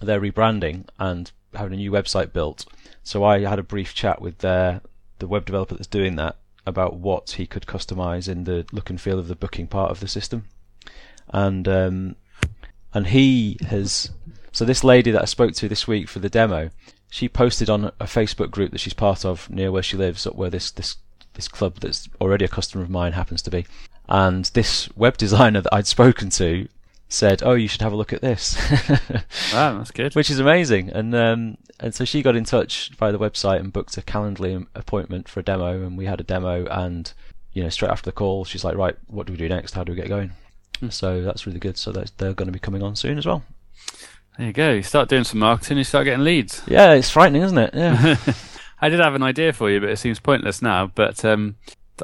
They're 0.00 0.20
rebranding 0.20 0.86
and 0.98 1.30
having 1.54 1.74
a 1.74 1.76
new 1.76 1.90
website 1.90 2.32
built. 2.32 2.66
So 3.02 3.24
I 3.24 3.40
had 3.40 3.58
a 3.58 3.62
brief 3.62 3.94
chat 3.94 4.20
with 4.20 4.38
their 4.38 4.80
the 5.18 5.26
web 5.26 5.46
developer 5.46 5.74
that's 5.74 5.86
doing 5.86 6.16
that 6.16 6.36
about 6.66 6.96
what 6.96 7.32
he 7.32 7.46
could 7.46 7.66
customize 7.66 8.28
in 8.28 8.44
the 8.44 8.66
look 8.72 8.90
and 8.90 9.00
feel 9.00 9.18
of 9.18 9.28
the 9.28 9.36
booking 9.36 9.66
part 9.66 9.90
of 9.90 10.00
the 10.00 10.08
system, 10.08 10.44
and 11.28 11.68
um, 11.68 12.16
and 12.92 13.08
he 13.08 13.58
has. 13.68 14.10
So 14.52 14.64
this 14.64 14.84
lady 14.84 15.10
that 15.10 15.22
I 15.22 15.24
spoke 15.24 15.52
to 15.54 15.68
this 15.68 15.88
week 15.88 16.08
for 16.08 16.20
the 16.20 16.28
demo, 16.28 16.70
she 17.10 17.28
posted 17.28 17.68
on 17.68 17.86
a 17.86 18.04
Facebook 18.04 18.50
group 18.50 18.70
that 18.70 18.80
she's 18.80 18.94
part 18.94 19.24
of 19.24 19.50
near 19.50 19.72
where 19.72 19.82
she 19.82 19.96
lives, 19.96 20.26
up 20.26 20.36
where 20.36 20.50
this 20.50 20.70
this 20.70 20.96
this 21.34 21.48
club 21.48 21.80
that's 21.80 22.08
already 22.20 22.44
a 22.44 22.48
customer 22.48 22.82
of 22.82 22.90
mine 22.90 23.12
happens 23.12 23.42
to 23.42 23.50
be. 23.50 23.66
And 24.08 24.44
this 24.54 24.88
web 24.96 25.16
designer 25.16 25.60
that 25.62 25.74
I'd 25.74 25.86
spoken 25.86 26.30
to 26.30 26.68
said, 27.08 27.42
"Oh, 27.42 27.54
you 27.54 27.68
should 27.68 27.82
have 27.82 27.92
a 27.92 27.96
look 27.96 28.12
at 28.12 28.20
this," 28.20 28.56
Wow, 29.52 29.78
that's 29.78 29.90
good. 29.90 30.14
which 30.14 30.30
is 30.30 30.38
amazing. 30.38 30.90
And 30.90 31.14
um, 31.14 31.56
and 31.80 31.94
so 31.94 32.04
she 32.04 32.22
got 32.22 32.36
in 32.36 32.44
touch 32.44 32.90
via 32.98 33.12
the 33.12 33.18
website 33.18 33.60
and 33.60 33.72
booked 33.72 33.96
a 33.96 34.02
Calendly 34.02 34.66
appointment 34.74 35.28
for 35.28 35.40
a 35.40 35.42
demo, 35.42 35.82
and 35.84 35.96
we 35.96 36.06
had 36.06 36.20
a 36.20 36.24
demo. 36.24 36.66
And 36.66 37.12
you 37.52 37.62
know, 37.62 37.68
straight 37.70 37.90
after 37.90 38.06
the 38.06 38.12
call, 38.12 38.44
she's 38.44 38.64
like, 38.64 38.76
"Right, 38.76 38.96
what 39.06 39.26
do 39.26 39.32
we 39.32 39.38
do 39.38 39.48
next? 39.48 39.74
How 39.74 39.84
do 39.84 39.92
we 39.92 39.96
get 39.96 40.08
going?" 40.08 40.32
Hmm. 40.80 40.90
So 40.90 41.22
that's 41.22 41.46
really 41.46 41.60
good. 41.60 41.78
So 41.78 41.92
that's, 41.92 42.10
they're 42.12 42.34
going 42.34 42.48
to 42.48 42.52
be 42.52 42.58
coming 42.58 42.82
on 42.82 42.96
soon 42.96 43.16
as 43.18 43.26
well. 43.26 43.42
There 44.36 44.48
you 44.48 44.52
go. 44.52 44.72
You 44.72 44.82
start 44.82 45.08
doing 45.08 45.24
some 45.24 45.38
marketing, 45.38 45.78
you 45.78 45.84
start 45.84 46.06
getting 46.06 46.24
leads. 46.24 46.62
Yeah, 46.66 46.92
it's 46.94 47.10
frightening, 47.10 47.42
isn't 47.42 47.58
it? 47.58 47.70
Yeah. 47.72 48.16
I 48.80 48.88
did 48.88 48.98
have 48.98 49.14
an 49.14 49.22
idea 49.22 49.52
for 49.52 49.70
you, 49.70 49.78
but 49.78 49.88
it 49.88 49.98
seems 49.98 50.18
pointless 50.18 50.60
now. 50.60 50.90
But 50.92 51.24
um, 51.24 51.54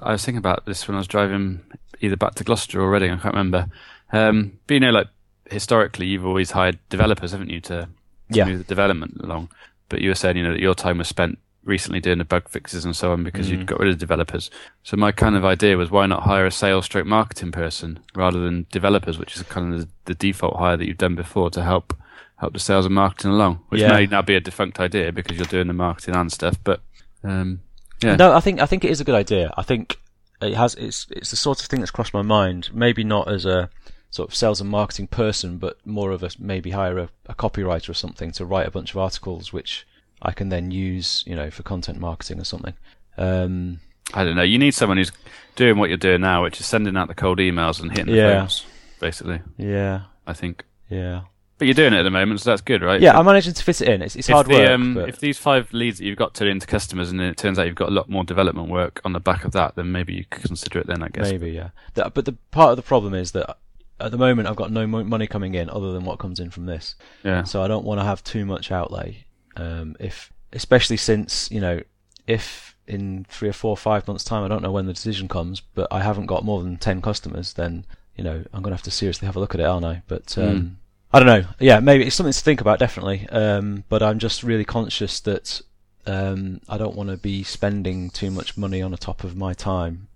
I 0.00 0.12
was 0.12 0.24
thinking 0.24 0.38
about 0.38 0.64
this 0.64 0.86
when 0.86 0.94
I 0.94 0.98
was 0.98 1.08
driving 1.08 1.62
either 2.00 2.16
back 2.16 2.34
to 2.36 2.44
Gloucester 2.44 2.80
or 2.80 2.90
Reading. 2.90 3.10
I 3.12 3.16
can't 3.16 3.34
remember. 3.34 3.66
Um, 4.12 4.58
but 4.66 4.74
you 4.74 4.80
know, 4.80 4.90
like 4.90 5.08
historically, 5.50 6.06
you've 6.06 6.26
always 6.26 6.50
hired 6.52 6.78
developers, 6.88 7.32
haven't 7.32 7.50
you, 7.50 7.60
to, 7.62 7.82
to 7.82 7.88
Yeah. 8.30 8.44
move 8.46 8.58
the 8.58 8.64
development 8.64 9.20
along. 9.22 9.48
but 9.88 10.00
you 10.00 10.08
were 10.08 10.14
saying, 10.14 10.36
you 10.36 10.44
know, 10.44 10.52
that 10.52 10.60
your 10.60 10.74
time 10.76 10.98
was 10.98 11.08
spent 11.08 11.36
recently 11.64 11.98
doing 12.00 12.18
the 12.18 12.24
bug 12.24 12.48
fixes 12.48 12.84
and 12.84 12.94
so 12.94 13.10
on 13.10 13.24
because 13.24 13.48
Mm. 13.48 13.50
you'd 13.50 13.66
got 13.66 13.80
rid 13.80 13.88
of 13.90 13.98
developers. 13.98 14.48
So 14.84 14.96
my 14.96 15.10
kind 15.10 15.34
of 15.34 15.44
idea 15.44 15.76
was 15.76 15.90
why 15.90 16.06
not 16.06 16.22
hire 16.22 16.46
a 16.46 16.50
sales 16.52 16.84
stroke 16.84 17.06
marketing 17.06 17.50
person 17.50 17.98
rather 18.14 18.38
than 18.38 18.66
developers, 18.70 19.18
which 19.18 19.34
is 19.36 19.42
kind 19.42 19.74
of 19.74 19.80
the, 19.80 19.88
the 20.04 20.14
default 20.14 20.56
hire 20.58 20.76
that 20.76 20.86
you've 20.86 20.96
done 20.96 21.16
before 21.16 21.50
to 21.50 21.62
help 21.64 21.92
help 22.36 22.52
the 22.54 22.60
sales 22.60 22.86
and 22.86 22.94
marketing 22.94 23.32
along, 23.32 23.60
which 23.68 23.80
Yeah. 23.82 23.92
may 23.92 24.06
now 24.06 24.22
be 24.22 24.36
a 24.36 24.40
defunct 24.40 24.78
idea 24.80 25.10
because 25.12 25.36
you're 25.36 25.44
doing 25.46 25.66
the 25.66 25.72
marketing 25.74 26.14
and 26.16 26.32
stuff. 26.32 26.56
But 26.64 26.80
um, 27.24 27.60
yeah, 28.00 28.14
No, 28.16 28.32
I 28.32 28.38
think 28.40 28.60
I 28.60 28.66
think 28.66 28.84
it 28.84 28.90
is 28.92 29.00
a 29.00 29.04
good 29.04 29.16
idea. 29.16 29.52
I 29.58 29.62
think 29.62 29.98
it 30.42 30.54
has. 30.54 30.74
It's 30.76 31.06
it's 31.10 31.30
the 31.30 31.36
sort 31.36 31.60
of 31.60 31.66
thing 31.66 31.80
that's 31.80 31.90
crossed 31.90 32.14
my 32.14 32.22
mind. 32.22 32.70
Maybe 32.72 33.04
not 33.04 33.30
as 33.30 33.44
a 33.46 33.70
sort 34.10 34.28
of 34.28 34.34
sales 34.34 34.60
and 34.60 34.68
marketing 34.70 35.06
person, 35.06 35.58
but 35.58 35.78
more 35.86 36.10
of 36.10 36.22
a 36.22 36.30
maybe 36.38 36.70
hire 36.72 36.98
a, 36.98 37.08
a 37.26 37.34
copywriter 37.34 37.90
or 37.90 37.94
something 37.94 38.32
to 38.32 38.44
write 38.44 38.66
a 38.66 38.70
bunch 38.70 38.90
of 38.90 38.96
articles, 38.98 39.52
which 39.52 39.86
I 40.22 40.32
can 40.32 40.48
then 40.48 40.70
use, 40.70 41.22
you 41.26 41.36
know, 41.36 41.50
for 41.50 41.62
content 41.62 41.98
marketing 42.00 42.40
or 42.40 42.44
something. 42.44 42.74
Um, 43.16 43.80
I 44.12 44.24
don't 44.24 44.34
know. 44.36 44.42
You 44.42 44.58
need 44.58 44.72
someone 44.74 44.98
who's 44.98 45.12
doing 45.54 45.78
what 45.78 45.88
you're 45.90 45.96
doing 45.98 46.20
now, 46.22 46.42
which 46.42 46.58
is 46.60 46.66
sending 46.66 46.96
out 46.96 47.06
the 47.08 47.14
cold 47.14 47.38
emails 47.38 47.80
and 47.80 47.90
hitting 47.90 48.06
the 48.06 48.16
Yeah. 48.16 48.40
phones, 48.40 48.66
basically. 48.98 49.40
yeah, 49.56 50.02
I 50.26 50.32
think. 50.32 50.64
yeah, 50.88 51.22
But 51.60 51.66
you're 51.66 51.74
doing 51.74 51.92
it 51.92 51.98
at 51.98 52.02
the 52.04 52.10
moment, 52.10 52.40
so 52.40 52.50
that's 52.50 52.62
good, 52.62 52.82
right? 52.82 53.00
yeah. 53.00 53.16
I'm 53.18 53.26
managing 53.26 53.52
to 53.52 53.62
fit 53.62 53.82
it 53.82 53.88
in. 53.88 54.00
It's 54.02 54.16
it's 54.16 54.28
hard 54.28 54.46
the, 54.46 54.54
work, 54.54 54.70
um, 54.70 54.94
but 54.94 55.08
if 55.10 55.20
these 55.20 55.36
five 55.36 55.70
leads 55.72 55.98
that 55.98 56.06
you've 56.06 56.16
got 56.16 56.32
to 56.36 56.46
into 56.46 56.66
customers, 56.66 57.10
and 57.10 57.20
then 57.20 57.28
it 57.28 57.36
turns 57.36 57.58
out 57.58 57.66
you've 57.66 57.74
got 57.74 57.90
a 57.90 57.92
lot 57.92 58.08
more 58.08 58.24
development 58.24 58.70
work 58.70 59.00
on 59.04 59.12
the 59.12 59.20
back 59.20 59.44
of 59.44 59.52
that, 59.52 59.76
then 59.76 59.92
maybe 59.92 60.14
you 60.14 60.24
could 60.24 60.42
consider 60.42 60.78
it. 60.78 60.86
Then 60.86 61.02
I 61.02 61.08
guess. 61.08 61.30
maybe 61.30 61.50
yeah. 61.50 61.68
But 61.94 62.24
the 62.24 62.32
part 62.50 62.70
of 62.70 62.76
the 62.76 62.82
problem 62.82 63.12
is 63.12 63.32
that 63.32 63.58
at 64.00 64.10
the 64.10 64.16
moment 64.16 64.48
I've 64.48 64.56
got 64.56 64.72
no 64.72 64.86
mo- 64.86 65.04
money 65.04 65.26
coming 65.26 65.54
in 65.54 65.68
other 65.68 65.92
than 65.92 66.04
what 66.04 66.18
comes 66.18 66.40
in 66.40 66.48
from 66.50 66.64
this. 66.64 66.94
Yeah. 67.22 67.44
So 67.44 67.62
I 67.62 67.68
don't 67.68 67.84
want 67.84 68.00
to 68.00 68.04
have 68.04 68.24
too 68.24 68.46
much 68.46 68.72
outlay. 68.72 69.26
Um, 69.56 69.96
if 70.00 70.32
especially 70.54 70.96
since 70.96 71.50
you 71.50 71.60
know, 71.60 71.82
if 72.26 72.74
in 72.86 73.26
three 73.28 73.50
or 73.50 73.52
four, 73.52 73.70
or 73.70 73.76
five 73.76 74.08
months' 74.08 74.24
time, 74.24 74.42
I 74.44 74.48
don't 74.48 74.62
know 74.62 74.72
when 74.72 74.86
the 74.86 74.94
decision 74.94 75.28
comes, 75.28 75.60
but 75.60 75.86
I 75.90 76.00
haven't 76.00 76.26
got 76.26 76.44
more 76.44 76.62
than 76.62 76.78
ten 76.78 77.02
customers, 77.02 77.52
then 77.52 77.84
you 78.16 78.24
know 78.24 78.44
I'm 78.52 78.62
going 78.62 78.70
to 78.72 78.76
have 78.76 78.82
to 78.84 78.90
seriously 78.90 79.26
have 79.26 79.36
a 79.36 79.40
look 79.40 79.54
at 79.54 79.60
it, 79.60 79.66
aren't 79.66 79.84
I? 79.84 80.02
But 80.08 80.36
um, 80.38 80.44
Mm. 80.44 80.74
I 81.12 81.18
don't 81.18 81.26
know. 81.26 81.48
Yeah, 81.58 81.80
maybe 81.80 82.06
it's 82.06 82.14
something 82.14 82.32
to 82.32 82.40
think 82.40 82.60
about, 82.60 82.78
definitely. 82.78 83.28
Um, 83.30 83.84
but 83.88 84.02
I'm 84.02 84.18
just 84.18 84.42
really 84.42 84.64
conscious 84.64 85.20
that 85.20 85.60
um, 86.06 86.60
I 86.68 86.78
don't 86.78 86.94
want 86.94 87.10
to 87.10 87.16
be 87.16 87.42
spending 87.42 88.10
too 88.10 88.30
much 88.30 88.56
money 88.56 88.80
on 88.80 88.92
the 88.92 88.96
top 88.96 89.24
of 89.24 89.36
my 89.36 89.52
time. 89.52 90.08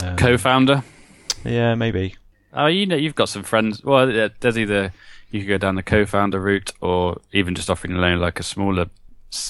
Um, 0.00 0.16
Co-founder. 0.16 0.84
Yeah, 1.44 1.74
maybe. 1.74 2.16
Oh, 2.52 2.66
you 2.66 2.86
know, 2.86 2.96
you've 2.96 3.14
got 3.14 3.28
some 3.28 3.42
friends. 3.42 3.82
Well, 3.82 4.30
there's 4.40 4.58
either 4.58 4.92
you 5.30 5.40
could 5.40 5.48
go 5.48 5.58
down 5.58 5.74
the 5.74 5.82
co-founder 5.82 6.40
route, 6.40 6.72
or 6.80 7.20
even 7.32 7.54
just 7.54 7.68
offering 7.68 7.94
a 7.94 7.98
loan 7.98 8.20
like 8.20 8.38
a 8.40 8.44
smaller 8.44 8.86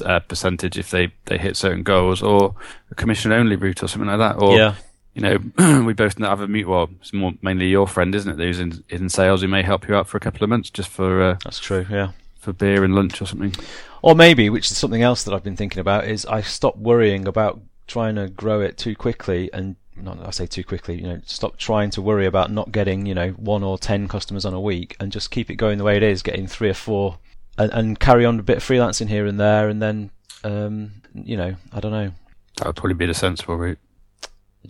uh, 0.04 0.20
percentage 0.20 0.78
if 0.78 0.90
they 0.90 1.12
they 1.26 1.38
hit 1.38 1.56
certain 1.56 1.82
goals, 1.82 2.22
or 2.22 2.54
a 2.90 2.94
commission-only 2.94 3.56
route, 3.56 3.82
or 3.82 3.88
something 3.88 4.08
like 4.08 4.18
that. 4.18 4.42
Or 4.42 4.56
yeah. 4.56 4.74
You 5.16 5.22
know, 5.22 5.82
we 5.86 5.94
both 5.94 6.18
have 6.18 6.40
a 6.42 6.46
mutual. 6.46 6.74
Well, 6.74 6.90
it's 7.00 7.14
more 7.14 7.32
mainly 7.40 7.68
your 7.68 7.88
friend, 7.88 8.14
isn't 8.14 8.38
it? 8.38 8.44
Who's 8.44 8.60
in, 8.60 8.84
in 8.90 9.08
sales, 9.08 9.40
who 9.40 9.48
may 9.48 9.62
help 9.62 9.88
you 9.88 9.94
out 9.96 10.06
for 10.08 10.18
a 10.18 10.20
couple 10.20 10.44
of 10.44 10.50
months 10.50 10.68
just 10.68 10.90
for 10.90 11.22
uh, 11.22 11.36
That's 11.42 11.58
true. 11.58 11.86
Yeah. 11.90 12.10
for 12.38 12.52
beer 12.52 12.84
and 12.84 12.94
lunch 12.94 13.22
or 13.22 13.26
something. 13.26 13.54
Or 14.02 14.14
maybe, 14.14 14.50
which 14.50 14.70
is 14.70 14.76
something 14.76 15.00
else 15.02 15.24
that 15.24 15.32
I've 15.32 15.42
been 15.42 15.56
thinking 15.56 15.80
about, 15.80 16.04
is 16.04 16.26
I 16.26 16.42
stop 16.42 16.76
worrying 16.76 17.26
about 17.26 17.58
trying 17.86 18.16
to 18.16 18.28
grow 18.28 18.60
it 18.60 18.76
too 18.76 18.94
quickly 18.94 19.50
and 19.54 19.76
not 19.96 20.18
I 20.24 20.30
say 20.30 20.46
too 20.46 20.62
quickly, 20.64 20.96
you 21.00 21.06
know, 21.06 21.20
stop 21.24 21.56
trying 21.56 21.88
to 21.92 22.02
worry 22.02 22.26
about 22.26 22.52
not 22.52 22.70
getting, 22.70 23.06
you 23.06 23.14
know, 23.14 23.30
one 23.30 23.62
or 23.62 23.78
ten 23.78 24.08
customers 24.08 24.44
on 24.44 24.52
a 24.52 24.60
week 24.60 24.96
and 25.00 25.10
just 25.10 25.30
keep 25.30 25.48
it 25.48 25.54
going 25.54 25.78
the 25.78 25.84
way 25.84 25.96
it 25.96 26.02
is, 26.02 26.22
getting 26.22 26.46
three 26.46 26.68
or 26.68 26.74
four 26.74 27.16
and, 27.56 27.72
and 27.72 27.98
carry 27.98 28.26
on 28.26 28.38
a 28.38 28.42
bit 28.42 28.58
of 28.58 28.62
freelancing 28.62 29.08
here 29.08 29.24
and 29.24 29.40
there 29.40 29.70
and 29.70 29.80
then 29.80 30.10
um, 30.44 30.92
you 31.14 31.38
know, 31.38 31.56
I 31.72 31.80
don't 31.80 31.92
know. 31.92 32.10
That 32.58 32.66
would 32.66 32.76
probably 32.76 32.94
be 32.94 33.06
the 33.06 33.14
sensible 33.14 33.56
route. 33.56 33.78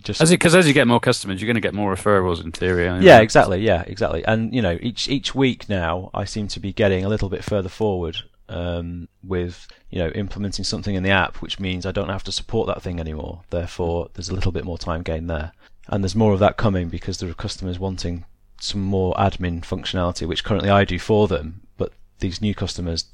Just 0.03 0.21
As 0.21 0.29
because 0.29 0.55
as 0.55 0.67
you 0.67 0.73
get 0.73 0.87
more 0.87 0.99
customers, 0.99 1.41
you're 1.41 1.47
going 1.47 1.55
to 1.55 1.61
get 1.61 1.73
more 1.73 1.93
referrals 1.93 2.43
in 2.43 2.51
theory. 2.51 2.87
anyway. 2.87 3.05
Yeah, 3.05 3.19
exactly. 3.19 3.59
Yeah, 3.59 3.83
exactly. 3.87 4.23
And 4.25 4.53
you 4.53 4.61
know, 4.61 4.77
each 4.81 5.07
each 5.07 5.35
week 5.35 5.69
now, 5.69 6.09
I 6.13 6.25
seem 6.25 6.47
to 6.49 6.59
be 6.59 6.73
getting 6.73 7.05
a 7.05 7.09
little 7.09 7.29
bit 7.29 7.43
further 7.43 7.69
forward 7.69 8.17
um, 8.49 9.07
with 9.23 9.67
you 9.89 9.99
know 9.99 10.09
implementing 10.09 10.65
something 10.65 10.95
in 10.95 11.03
the 11.03 11.09
app, 11.09 11.37
which 11.37 11.59
means 11.59 11.85
I 11.85 11.91
don't 11.91 12.09
have 12.09 12.23
to 12.25 12.31
support 12.31 12.67
that 12.67 12.81
thing 12.81 12.99
anymore. 12.99 13.41
Therefore, 13.49 14.09
there's 14.13 14.29
a 14.29 14.35
little 14.35 14.51
bit 14.51 14.65
more 14.65 14.77
time 14.77 15.03
gained 15.03 15.29
there, 15.29 15.51
and 15.87 16.03
there's 16.03 16.15
more 16.15 16.33
of 16.33 16.39
that 16.39 16.57
coming 16.57 16.89
because 16.89 17.17
there 17.17 17.29
are 17.29 17.33
customers 17.35 17.79
wanting 17.79 18.25
some 18.59 18.81
more 18.81 19.13
admin 19.15 19.61
functionality, 19.61 20.27
which 20.27 20.43
currently 20.43 20.69
I 20.69 20.83
do 20.83 20.99
for 20.99 21.27
them, 21.27 21.61
but 21.77 21.91
these 22.19 22.41
new 22.41 22.55
customers, 22.55 23.05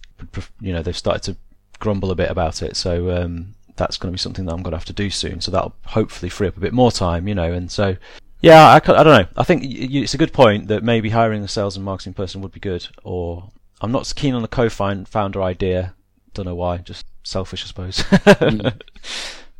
you 0.61 0.73
know, 0.73 0.81
they've 0.81 0.97
started 0.97 1.23
to 1.23 1.37
grumble 1.79 2.11
a 2.11 2.15
bit 2.15 2.31
about 2.31 2.61
it. 2.61 2.75
So 2.77 3.11
um, 3.11 3.55
that's 3.75 3.97
going 3.97 4.11
to 4.11 4.13
be 4.13 4.19
something 4.19 4.45
that 4.45 4.53
I'm 4.53 4.61
going 4.61 4.71
to 4.71 4.77
have 4.77 4.85
to 4.85 4.93
do 4.93 5.09
soon. 5.09 5.41
So 5.41 5.51
that'll 5.51 5.75
hopefully 5.85 6.29
free 6.29 6.47
up 6.47 6.57
a 6.57 6.61
bit 6.61 6.73
more 6.73 6.91
time, 6.91 7.27
you 7.27 7.35
know. 7.35 7.51
And 7.51 7.71
so, 7.71 7.95
yeah, 8.41 8.67
I, 8.67 8.75
I 8.75 8.79
don't 8.79 9.05
know. 9.05 9.27
I 9.35 9.43
think 9.43 9.63
it's 9.65 10.13
a 10.13 10.17
good 10.17 10.33
point 10.33 10.67
that 10.67 10.83
maybe 10.83 11.09
hiring 11.09 11.43
a 11.43 11.47
sales 11.47 11.75
and 11.75 11.85
marketing 11.85 12.13
person 12.13 12.41
would 12.41 12.51
be 12.51 12.59
good. 12.59 12.87
Or 13.03 13.49
I'm 13.81 13.91
not 13.91 14.05
so 14.05 14.13
keen 14.15 14.33
on 14.33 14.41
the 14.41 14.47
co-founder 14.47 15.41
idea. 15.41 15.93
Don't 16.33 16.45
know 16.45 16.55
why. 16.55 16.77
Just 16.77 17.05
selfish, 17.23 17.63
I 17.63 17.67
suppose. 17.67 18.03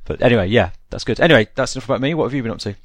but 0.05 0.21
anyway, 0.21 0.47
yeah, 0.47 0.71
that's 0.89 1.03
good. 1.03 1.19
Anyway, 1.19 1.47
that's 1.55 1.75
enough 1.75 1.85
about 1.85 2.01
me. 2.01 2.13
What 2.13 2.25
have 2.25 2.33
you 2.33 2.43
been 2.43 2.51
up 2.51 2.59
to? 2.59 2.75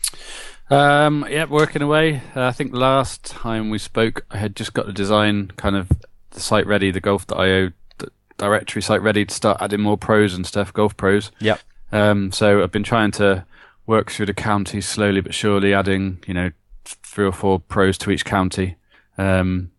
Um, 0.70 1.26
yeah, 1.30 1.44
working 1.44 1.82
away. 1.82 2.22
Uh, 2.36 2.44
I 2.44 2.52
think 2.52 2.74
last 2.74 3.24
time 3.24 3.70
we 3.70 3.78
spoke, 3.78 4.26
I 4.30 4.36
had 4.36 4.54
just 4.54 4.74
got 4.74 4.86
the 4.86 4.92
design 4.92 5.52
kind 5.56 5.76
of 5.76 5.88
the 6.30 6.40
site 6.40 6.66
ready, 6.66 6.90
the 6.90 7.00
golf.io 7.00 7.72
directory 8.38 8.82
site 8.82 9.02
ready 9.02 9.24
to 9.24 9.34
start 9.34 9.58
adding 9.60 9.80
more 9.80 9.98
pros 9.98 10.34
and 10.34 10.46
stuff, 10.46 10.72
golf 10.72 10.96
pros. 10.96 11.30
Yep. 11.40 11.60
Um, 11.92 12.32
so 12.32 12.62
I've 12.62 12.72
been 12.72 12.82
trying 12.84 13.10
to 13.12 13.44
work 13.86 14.10
through 14.10 14.26
the 14.26 14.34
counties 14.34 14.86
slowly 14.88 15.20
but 15.20 15.34
surely, 15.34 15.74
adding, 15.74 16.22
you 16.26 16.34
know, 16.34 16.50
three 16.84 17.26
or 17.26 17.32
four 17.32 17.58
pros 17.58 17.98
to 17.98 18.10
each 18.10 18.24
county. 18.24 18.76
Um, 19.16 19.70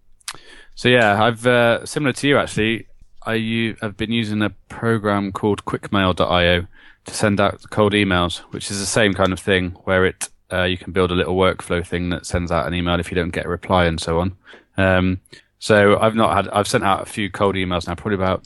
so 0.76 0.90
yeah, 0.90 1.24
I've, 1.24 1.46
uh, 1.46 1.86
similar 1.86 2.14
to 2.14 2.28
you 2.28 2.38
actually, 2.38 2.88
I 3.24 3.34
u- 3.36 3.76
I've 3.82 3.98
been 3.98 4.12
using 4.12 4.42
a 4.42 4.50
program 4.70 5.32
called 5.32 5.66
quickmail.io 5.66 6.68
to 7.06 7.14
send 7.14 7.40
out 7.40 7.70
cold 7.70 7.94
emails, 7.94 8.38
which 8.52 8.72
is 8.72 8.80
the 8.80 8.86
same 8.86 9.14
kind 9.14 9.34
of 9.34 9.40
thing 9.40 9.72
where 9.84 10.06
it 10.06 10.30
uh, 10.52 10.64
you 10.64 10.78
can 10.78 10.92
build 10.92 11.12
a 11.12 11.16
little 11.16 11.36
workflow 11.36 11.86
thing 11.86 12.10
that 12.10 12.26
sends 12.26 12.52
out 12.52 12.66
an 12.66 12.74
email 12.74 13.00
if 13.00 13.12
you 13.12 13.16
don't 13.16 13.30
get 13.30 13.46
a 13.46 13.50
reply 13.50 13.86
and 13.86 14.02
so 14.02 14.20
on. 14.20 14.36
Um, 14.78 15.20
so 15.60 16.00
I've 16.00 16.16
not 16.16 16.36
had 16.36 16.48
I've 16.50 16.68
sent 16.68 16.84
out 16.84 17.02
a 17.02 17.06
few 17.06 17.30
cold 17.30 17.56
emails 17.56 17.88
now, 17.88 17.96
probably 17.96 18.16
about 18.16 18.44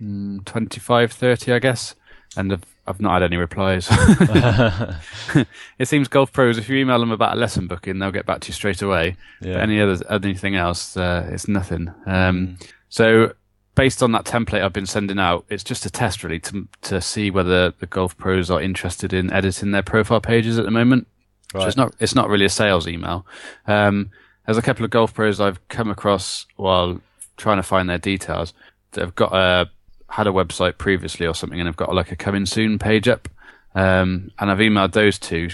mm, 0.00 0.44
25, 0.44 1.12
30, 1.12 1.52
I 1.52 1.58
guess, 1.58 1.94
and 2.36 2.52
I've, 2.52 2.64
I've 2.86 3.00
not 3.00 3.14
had 3.14 3.22
any 3.24 3.36
replies. 3.36 3.88
it 5.78 5.88
seems 5.88 6.08
golf 6.08 6.32
pros 6.32 6.58
if 6.58 6.68
you 6.68 6.76
email 6.76 7.00
them 7.00 7.10
about 7.10 7.36
a 7.36 7.40
lesson 7.40 7.66
booking, 7.66 7.98
they'll 7.98 8.10
get 8.10 8.26
back 8.26 8.40
to 8.40 8.48
you 8.48 8.54
straight 8.54 8.82
away. 8.82 9.16
Yeah. 9.40 9.54
But 9.54 9.62
any 9.62 9.80
other 9.80 9.98
anything 10.10 10.56
else, 10.56 10.96
uh, 10.96 11.28
it's 11.32 11.48
nothing. 11.48 11.92
Um, 12.06 12.58
So 12.88 13.32
based 13.74 14.02
on 14.02 14.12
that 14.12 14.24
template 14.24 14.62
I've 14.62 14.72
been 14.72 14.86
sending 14.86 15.18
out, 15.18 15.46
it's 15.48 15.64
just 15.64 15.86
a 15.86 15.90
test 15.90 16.22
really 16.22 16.40
to 16.40 16.68
to 16.82 17.00
see 17.00 17.30
whether 17.30 17.70
the 17.70 17.86
golf 17.86 18.16
pros 18.18 18.50
are 18.50 18.60
interested 18.60 19.12
in 19.12 19.32
editing 19.32 19.70
their 19.70 19.82
profile 19.82 20.20
pages 20.20 20.58
at 20.58 20.64
the 20.64 20.70
moment. 20.70 21.06
So 21.52 21.66
it's 21.66 21.76
not 21.76 21.94
it's 22.00 22.14
not 22.14 22.28
really 22.28 22.44
a 22.44 22.50
sales 22.50 22.86
email. 22.86 23.26
Um, 23.66 24.10
there's 24.50 24.58
a 24.58 24.62
couple 24.62 24.84
of 24.84 24.90
golf 24.90 25.14
pros 25.14 25.38
I've 25.38 25.68
come 25.68 25.90
across 25.90 26.44
while 26.56 27.00
trying 27.36 27.58
to 27.58 27.62
find 27.62 27.88
their 27.88 27.98
details. 27.98 28.52
They've 28.90 29.14
got 29.14 29.32
a 29.32 29.70
had 30.08 30.26
a 30.26 30.32
website 30.32 30.76
previously 30.76 31.24
or 31.24 31.36
something, 31.36 31.60
and 31.60 31.68
have 31.68 31.76
got 31.76 31.94
like 31.94 32.10
a 32.10 32.16
coming 32.16 32.46
soon 32.46 32.76
page 32.76 33.06
up. 33.06 33.28
Um, 33.76 34.32
and 34.40 34.50
I've 34.50 34.58
emailed 34.58 34.90
those 34.90 35.20
two, 35.20 35.50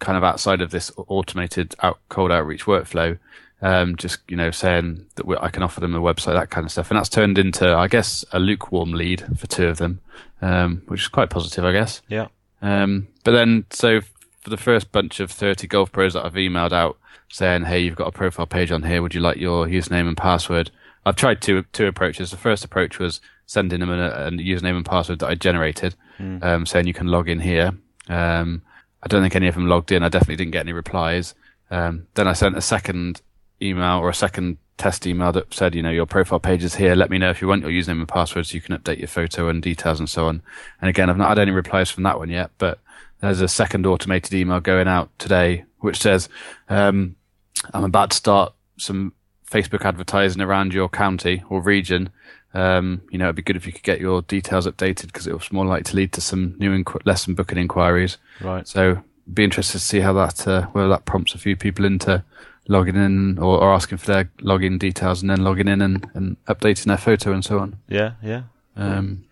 kind 0.00 0.18
of 0.18 0.24
outside 0.24 0.62
of 0.62 0.72
this 0.72 0.90
automated 0.96 1.76
out, 1.84 2.00
cold 2.08 2.32
outreach 2.32 2.64
workflow. 2.64 3.16
Um, 3.62 3.94
just 3.94 4.18
you 4.26 4.36
know 4.36 4.50
saying 4.50 5.06
that 5.14 5.26
we, 5.26 5.36
I 5.36 5.50
can 5.50 5.62
offer 5.62 5.78
them 5.78 5.94
a 5.94 6.00
website, 6.00 6.34
that 6.34 6.50
kind 6.50 6.64
of 6.64 6.72
stuff, 6.72 6.90
and 6.90 6.98
that's 6.98 7.08
turned 7.08 7.38
into 7.38 7.72
I 7.72 7.86
guess 7.86 8.24
a 8.32 8.40
lukewarm 8.40 8.94
lead 8.94 9.22
for 9.38 9.46
two 9.46 9.68
of 9.68 9.76
them, 9.76 10.00
um, 10.42 10.82
which 10.88 11.02
is 11.02 11.08
quite 11.08 11.30
positive, 11.30 11.64
I 11.64 11.70
guess. 11.70 12.02
yeah. 12.08 12.26
Um, 12.62 13.06
but 13.22 13.30
then, 13.30 13.66
so 13.70 14.00
for 14.40 14.50
the 14.50 14.56
first 14.56 14.90
bunch 14.90 15.20
of 15.20 15.30
30 15.30 15.66
golf 15.66 15.92
pros 15.92 16.14
that 16.14 16.24
I've 16.24 16.34
emailed 16.34 16.72
out 16.72 16.98
saying, 17.28 17.64
hey, 17.64 17.80
you've 17.80 17.96
got 17.96 18.08
a 18.08 18.12
profile 18.12 18.46
page 18.46 18.72
on 18.72 18.82
here. 18.82 19.02
Would 19.02 19.14
you 19.14 19.20
like 19.20 19.36
your 19.36 19.66
username 19.66 20.08
and 20.08 20.16
password? 20.16 20.70
I've 21.04 21.16
tried 21.16 21.40
two, 21.40 21.62
two 21.72 21.86
approaches. 21.86 22.30
The 22.30 22.36
first 22.36 22.64
approach 22.64 22.98
was 22.98 23.20
sending 23.46 23.80
them 23.80 23.90
a, 23.90 24.08
a 24.08 24.30
username 24.30 24.76
and 24.76 24.84
password 24.84 25.18
that 25.20 25.28
I 25.28 25.34
generated, 25.34 25.94
um, 26.42 26.66
saying 26.66 26.86
you 26.86 26.94
can 26.94 27.06
log 27.08 27.28
in 27.28 27.40
here. 27.40 27.72
Um, 28.08 28.62
I 29.02 29.08
don't 29.08 29.22
think 29.22 29.36
any 29.36 29.48
of 29.48 29.54
them 29.54 29.66
logged 29.66 29.92
in. 29.92 30.02
I 30.02 30.08
definitely 30.08 30.36
didn't 30.36 30.52
get 30.52 30.60
any 30.60 30.72
replies. 30.72 31.34
Um, 31.70 32.06
then 32.14 32.28
I 32.28 32.32
sent 32.32 32.56
a 32.56 32.60
second 32.60 33.22
email 33.62 33.98
or 33.98 34.08
a 34.08 34.14
second 34.14 34.58
test 34.76 35.06
email 35.06 35.32
that 35.32 35.52
said, 35.52 35.74
you 35.74 35.82
know, 35.82 35.90
your 35.90 36.06
profile 36.06 36.40
page 36.40 36.64
is 36.64 36.74
here. 36.74 36.94
Let 36.94 37.10
me 37.10 37.18
know 37.18 37.30
if 37.30 37.40
you 37.40 37.48
want 37.48 37.62
your 37.62 37.70
username 37.70 38.00
and 38.00 38.08
password 38.08 38.46
so 38.46 38.54
you 38.54 38.60
can 38.60 38.76
update 38.76 38.98
your 38.98 39.08
photo 39.08 39.48
and 39.48 39.62
details 39.62 40.00
and 40.00 40.08
so 40.08 40.26
on. 40.26 40.42
And 40.80 40.88
again, 40.88 41.08
I've 41.10 41.18
not 41.18 41.28
had 41.28 41.38
any 41.38 41.50
replies 41.50 41.90
from 41.90 42.02
that 42.04 42.18
one 42.18 42.30
yet, 42.30 42.50
but 42.58 42.78
there's 43.20 43.40
a 43.40 43.48
second 43.48 43.86
automated 43.86 44.34
email 44.34 44.60
going 44.60 44.88
out 44.88 45.10
today 45.18 45.64
which 45.80 45.98
says, 46.00 46.28
um, 46.68 47.16
I'm 47.72 47.84
about 47.84 48.10
to 48.10 48.16
start 48.16 48.54
some 48.78 49.12
Facebook 49.50 49.84
advertising 49.84 50.42
around 50.42 50.72
your 50.72 50.88
county 50.88 51.42
or 51.48 51.60
region. 51.60 52.10
Um, 52.52 53.02
you 53.10 53.18
know, 53.18 53.26
it'd 53.26 53.36
be 53.36 53.42
good 53.42 53.56
if 53.56 53.66
you 53.66 53.72
could 53.72 53.82
get 53.82 54.00
your 54.00 54.22
details 54.22 54.66
updated 54.66 55.06
because 55.06 55.26
it 55.26 55.34
was 55.34 55.52
more 55.52 55.64
likely 55.64 55.84
to 55.84 55.96
lead 55.96 56.12
to 56.14 56.20
some 56.20 56.56
new 56.58 56.76
inqu- 56.76 57.04
lesson 57.06 57.34
booking 57.34 57.58
inquiries. 57.58 58.18
Right. 58.40 58.66
So, 58.66 59.02
be 59.32 59.44
interested 59.44 59.78
to 59.78 59.84
see 59.84 60.00
how 60.00 60.12
that 60.14 60.46
uh, 60.48 60.66
whether 60.68 60.88
that 60.88 61.04
prompts 61.04 61.34
a 61.34 61.38
few 61.38 61.54
people 61.54 61.84
into 61.84 62.24
logging 62.68 62.96
in 62.96 63.38
or, 63.38 63.60
or 63.60 63.72
asking 63.72 63.98
for 63.98 64.06
their 64.06 64.24
login 64.40 64.78
details 64.78 65.20
and 65.22 65.30
then 65.30 65.44
logging 65.44 65.68
in 65.68 65.80
and, 65.80 66.08
and 66.14 66.44
updating 66.46 66.86
their 66.86 66.96
photo 66.96 67.32
and 67.32 67.44
so 67.44 67.58
on. 67.58 67.76
Yeah, 67.88 68.12
yeah. 68.22 68.42
Um, 68.76 69.24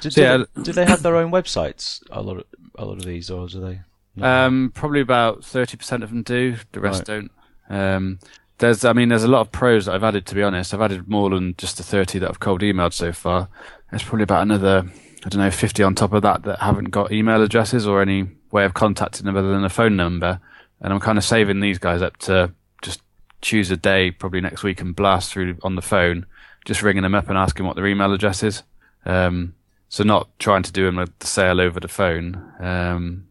Do, 0.00 0.10
So, 0.10 0.20
do, 0.20 0.22
yeah, 0.22 0.44
they, 0.56 0.62
do 0.62 0.72
they 0.72 0.86
have 0.86 1.02
their 1.02 1.16
own 1.22 1.30
websites? 1.30 2.02
A 2.10 2.22
lot, 2.22 2.38
of, 2.38 2.44
a 2.78 2.84
lot 2.84 2.98
of 2.98 3.04
these, 3.04 3.30
or 3.30 3.46
do 3.48 3.60
they? 3.60 3.80
Um, 4.22 4.72
probably 4.74 5.00
about 5.00 5.44
thirty 5.44 5.76
percent 5.76 6.02
of 6.02 6.10
them 6.10 6.22
do. 6.22 6.56
The 6.72 6.80
rest 6.80 7.08
Right. 7.08 7.28
don't. 7.68 7.78
Um, 7.78 8.18
there's, 8.58 8.84
I 8.84 8.92
mean, 8.92 9.08
there's 9.08 9.24
a 9.24 9.28
lot 9.28 9.40
of 9.40 9.52
pros 9.52 9.86
that 9.86 9.94
I've 9.94 10.04
added. 10.04 10.26
To 10.26 10.34
be 10.34 10.42
honest, 10.42 10.74
I've 10.74 10.80
added 10.82 11.08
more 11.08 11.30
than 11.30 11.54
just 11.56 11.76
the 11.76 11.82
thirty 11.82 12.18
that 12.18 12.28
I've 12.28 12.40
cold 12.40 12.60
emailed 12.60 12.92
so 12.92 13.12
far. 13.12 13.48
There's 13.90 14.02
probably 14.02 14.24
about 14.24 14.42
another, 14.42 14.84
I 15.24 15.28
don't 15.28 15.40
know, 15.40 15.50
fifty 15.50 15.82
on 15.82 15.94
top 15.94 16.12
of 16.12 16.22
that 16.22 16.42
that 16.42 16.58
haven't 16.58 16.90
got 16.90 17.12
email 17.12 17.42
addresses 17.42 17.86
or 17.86 18.02
any 18.02 18.28
way 18.50 18.64
of 18.64 18.74
contacting 18.74 19.26
them 19.26 19.36
other 19.36 19.50
than 19.52 19.64
a 19.64 19.68
phone 19.70 19.96
number. 19.96 20.40
And 20.80 20.92
I'm 20.92 21.00
kind 21.00 21.16
of 21.18 21.24
saving 21.24 21.60
these 21.60 21.78
guys 21.78 22.02
up 22.02 22.16
to 22.18 22.52
just 22.82 23.00
choose 23.42 23.70
a 23.70 23.76
day, 23.76 24.10
probably 24.10 24.40
next 24.40 24.62
week, 24.62 24.80
and 24.80 24.94
blast 24.96 25.30
through 25.32 25.56
on 25.62 25.76
the 25.76 25.82
phone, 25.82 26.26
just 26.64 26.82
ringing 26.82 27.02
them 27.04 27.14
up 27.14 27.28
and 27.28 27.38
asking 27.38 27.64
what 27.66 27.76
their 27.76 27.86
email 27.86 28.12
address 28.12 28.42
is. 28.42 28.62
Um, 29.06 29.54
so 29.90 30.04
not 30.04 30.28
trying 30.38 30.62
to 30.62 30.72
do 30.72 30.86
them 30.86 31.04
the 31.18 31.26
sale 31.26 31.60
over 31.60 31.80
the 31.80 31.88
phone. 31.88 32.42
Um, 32.60 33.26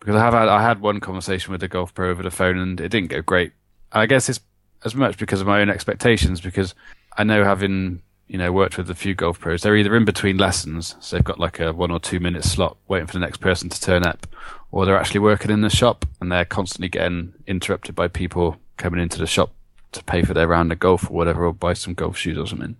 because 0.00 0.16
I 0.16 0.24
have 0.24 0.34
had, 0.34 0.48
I 0.48 0.62
had 0.62 0.80
one 0.80 1.00
conversation 1.00 1.52
with 1.52 1.62
a 1.62 1.68
golf 1.68 1.94
pro 1.94 2.10
over 2.10 2.22
the 2.22 2.30
phone 2.30 2.58
and 2.58 2.80
it 2.80 2.90
didn't 2.90 3.10
go 3.10 3.22
great. 3.22 3.52
I 3.92 4.06
guess 4.06 4.28
it's 4.28 4.40
as 4.84 4.94
much 4.94 5.16
because 5.16 5.40
of 5.40 5.46
my 5.46 5.60
own 5.60 5.70
expectations 5.70 6.40
because 6.40 6.74
I 7.16 7.24
know 7.24 7.44
having 7.44 8.02
you 8.28 8.36
know 8.36 8.50
worked 8.52 8.76
with 8.76 8.90
a 8.90 8.94
few 8.94 9.14
golf 9.14 9.38
pros, 9.40 9.62
they're 9.62 9.76
either 9.76 9.96
in 9.96 10.04
between 10.04 10.36
lessons, 10.36 10.96
so 11.00 11.16
they've 11.16 11.24
got 11.24 11.40
like 11.40 11.60
a 11.60 11.72
one 11.72 11.90
or 11.92 12.00
two 12.00 12.20
minute 12.20 12.44
slot 12.44 12.76
waiting 12.88 13.06
for 13.06 13.14
the 13.14 13.20
next 13.20 13.38
person 13.38 13.68
to 13.68 13.80
turn 13.80 14.04
up, 14.04 14.26
or 14.72 14.84
they're 14.84 14.98
actually 14.98 15.20
working 15.20 15.50
in 15.50 15.60
the 15.60 15.70
shop 15.70 16.04
and 16.20 16.30
they're 16.30 16.44
constantly 16.44 16.88
getting 16.88 17.32
interrupted 17.46 17.94
by 17.94 18.08
people 18.08 18.56
coming 18.76 19.00
into 19.00 19.18
the 19.18 19.26
shop 19.26 19.52
to 19.92 20.02
pay 20.04 20.22
for 20.22 20.34
their 20.34 20.48
round 20.48 20.72
of 20.72 20.78
golf 20.80 21.08
or 21.08 21.14
whatever, 21.14 21.46
or 21.46 21.52
buy 21.52 21.72
some 21.72 21.94
golf 21.94 22.16
shoes 22.16 22.36
or 22.38 22.46
something. 22.46 22.76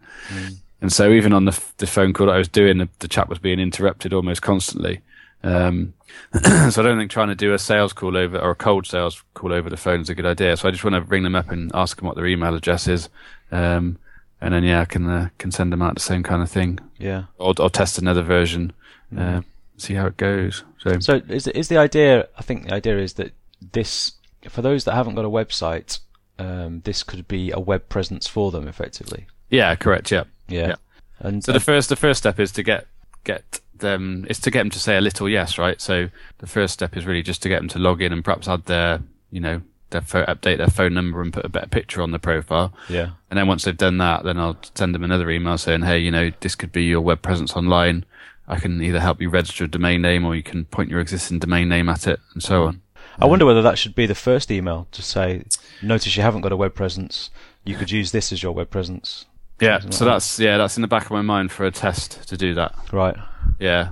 And 0.86 0.92
so 0.92 1.10
even 1.10 1.32
on 1.32 1.46
the, 1.46 1.64
the 1.78 1.86
phone 1.88 2.12
call 2.12 2.26
that 2.26 2.36
I 2.36 2.38
was 2.38 2.46
doing, 2.46 2.78
the, 2.78 2.88
the 3.00 3.08
chat 3.08 3.28
was 3.28 3.40
being 3.40 3.58
interrupted 3.58 4.12
almost 4.12 4.40
constantly. 4.40 5.00
Um, 5.42 5.94
so 6.32 6.80
I 6.80 6.84
don't 6.84 6.96
think 6.96 7.10
trying 7.10 7.26
to 7.26 7.34
do 7.34 7.52
a 7.52 7.58
sales 7.58 7.92
call 7.92 8.16
over 8.16 8.38
or 8.38 8.50
a 8.50 8.54
cold 8.54 8.86
sales 8.86 9.20
call 9.34 9.52
over 9.52 9.68
the 9.68 9.76
phone 9.76 10.00
is 10.00 10.08
a 10.10 10.14
good 10.14 10.24
idea. 10.24 10.56
So 10.56 10.68
I 10.68 10.70
just 10.70 10.84
want 10.84 10.94
to 10.94 11.00
ring 11.00 11.24
them 11.24 11.34
up 11.34 11.50
and 11.50 11.72
ask 11.74 11.96
them 11.96 12.06
what 12.06 12.14
their 12.14 12.28
email 12.28 12.54
address 12.54 12.86
is, 12.86 13.08
um, 13.50 13.98
and 14.40 14.54
then 14.54 14.62
yeah, 14.62 14.82
I 14.82 14.84
can 14.84 15.10
uh, 15.10 15.30
can 15.38 15.50
send 15.50 15.72
them 15.72 15.82
out 15.82 15.94
the 15.94 16.00
same 16.00 16.22
kind 16.22 16.40
of 16.40 16.48
thing, 16.48 16.78
yeah. 16.98 17.24
or, 17.36 17.52
or 17.58 17.68
test 17.68 17.98
another 17.98 18.22
version, 18.22 18.72
uh, 19.18 19.40
see 19.78 19.94
how 19.94 20.06
it 20.06 20.16
goes. 20.16 20.62
So 20.78 21.00
So 21.00 21.20
is 21.28 21.48
is 21.48 21.66
the 21.66 21.78
idea? 21.78 22.28
I 22.38 22.42
think 22.42 22.68
the 22.68 22.74
idea 22.74 22.98
is 22.98 23.14
that 23.14 23.32
this, 23.72 24.12
for 24.48 24.62
those 24.62 24.84
that 24.84 24.94
haven't 24.94 25.16
got 25.16 25.24
a 25.24 25.28
website, 25.30 25.98
um, 26.38 26.82
this 26.84 27.02
could 27.02 27.26
be 27.26 27.50
a 27.50 27.58
web 27.58 27.88
presence 27.88 28.28
for 28.28 28.52
them, 28.52 28.68
effectively. 28.68 29.26
yeah, 29.50 29.74
correct, 29.74 30.12
yeah. 30.12 30.22
Yeah. 30.48 30.68
Yeah. 30.68 30.74
And 31.18 31.42
So 31.44 31.52
the 31.52 31.56
uh, 31.58 31.60
first 31.60 31.88
the 31.88 31.96
first 31.96 32.18
step 32.18 32.38
is 32.38 32.52
to 32.52 32.62
get 32.62 32.86
get 33.24 33.60
them 33.74 34.26
is 34.28 34.38
to 34.40 34.50
get 34.50 34.60
them 34.60 34.70
to 34.70 34.78
say 34.78 34.96
a 34.96 35.00
little 35.00 35.28
yes, 35.28 35.58
right? 35.58 35.80
So 35.80 36.08
the 36.38 36.46
first 36.46 36.74
step 36.74 36.96
is 36.96 37.06
really 37.06 37.22
just 37.22 37.42
to 37.42 37.48
get 37.48 37.58
them 37.60 37.68
to 37.68 37.78
log 37.78 38.02
in 38.02 38.12
and 38.12 38.24
perhaps 38.24 38.48
add 38.48 38.64
their 38.66 39.02
you 39.30 39.40
know 39.40 39.62
their 39.90 40.00
pho- 40.00 40.24
update 40.24 40.58
their 40.58 40.68
phone 40.68 40.94
number 40.94 41.22
and 41.22 41.32
put 41.32 41.44
a 41.44 41.48
better 41.48 41.68
picture 41.68 42.02
on 42.02 42.10
the 42.10 42.18
profile. 42.18 42.72
yeah, 42.88 43.10
And 43.30 43.38
then 43.38 43.46
once 43.46 43.64
they've 43.64 43.76
done 43.76 43.98
that, 43.98 44.24
then 44.24 44.36
I'll 44.36 44.58
send 44.74 44.94
them 44.94 45.04
another 45.04 45.30
email 45.30 45.56
saying, 45.58 45.82
hey, 45.82 45.98
you 46.00 46.10
know, 46.10 46.32
this 46.40 46.56
could 46.56 46.72
be 46.72 46.82
your 46.82 47.00
web 47.00 47.22
presence 47.22 47.54
online. 47.54 48.04
I 48.48 48.58
can 48.58 48.82
either 48.82 48.98
help 48.98 49.20
you 49.20 49.30
register 49.30 49.62
a 49.64 49.68
domain 49.68 50.02
name 50.02 50.24
or 50.24 50.34
you 50.34 50.42
can 50.42 50.64
point 50.64 50.90
your 50.90 50.98
existing 50.98 51.38
domain 51.38 51.68
name 51.68 51.88
at 51.88 52.06
it 52.08 52.18
and 52.34 52.42
so 52.42 52.64
on. 52.64 52.82
I 53.20 53.26
wonder 53.26 53.46
whether 53.46 53.62
that 53.62 53.78
should 53.78 53.94
be 53.94 54.06
the 54.06 54.14
first 54.16 54.50
email 54.50 54.88
to 54.90 55.02
say, 55.02 55.44
"Notice 55.80 56.16
you 56.16 56.22
haven't 56.22 56.42
got 56.42 56.52
a 56.52 56.56
web 56.56 56.74
presence. 56.74 57.30
You 57.64 57.76
could 57.76 57.90
use 57.90 58.10
this 58.12 58.32
as 58.32 58.42
your 58.42 58.52
web 58.52 58.70
presence." 58.70 59.24
Yeah. 59.60 59.80
So 59.90 60.04
like 60.04 60.14
that's, 60.14 60.38
yeah, 60.38 60.58
that's 60.58 60.76
in 60.76 60.82
the 60.82 60.88
back 60.88 61.04
of 61.04 61.10
my 61.12 61.22
mind 61.22 61.50
for 61.50 61.64
a 61.64 61.70
test 61.70 62.28
to 62.28 62.36
do 62.36 62.54
that. 62.54 62.74
Right. 62.92 63.16
Yeah. 63.58 63.90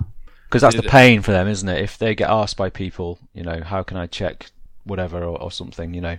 Because 0.49 0.63
that's 0.63 0.77
the 0.77 0.83
pain 0.83 1.23
for 1.23 1.33
them, 1.33 1.49
isn't 1.49 1.69
it? 1.69 1.83
If 1.83 1.99
they 1.99 2.15
get 2.15 2.31
asked 2.31 2.57
by 2.57 2.71
people, 2.71 3.19
you 3.33 3.43
know, 3.43 3.61
how 3.63 3.83
can 3.83 3.97
I 3.97 4.07
check 4.07 4.51
whatever 4.85 5.25
or, 5.25 5.41
or 5.41 5.51
something, 5.51 5.95
you 5.95 6.01
know, 6.01 6.19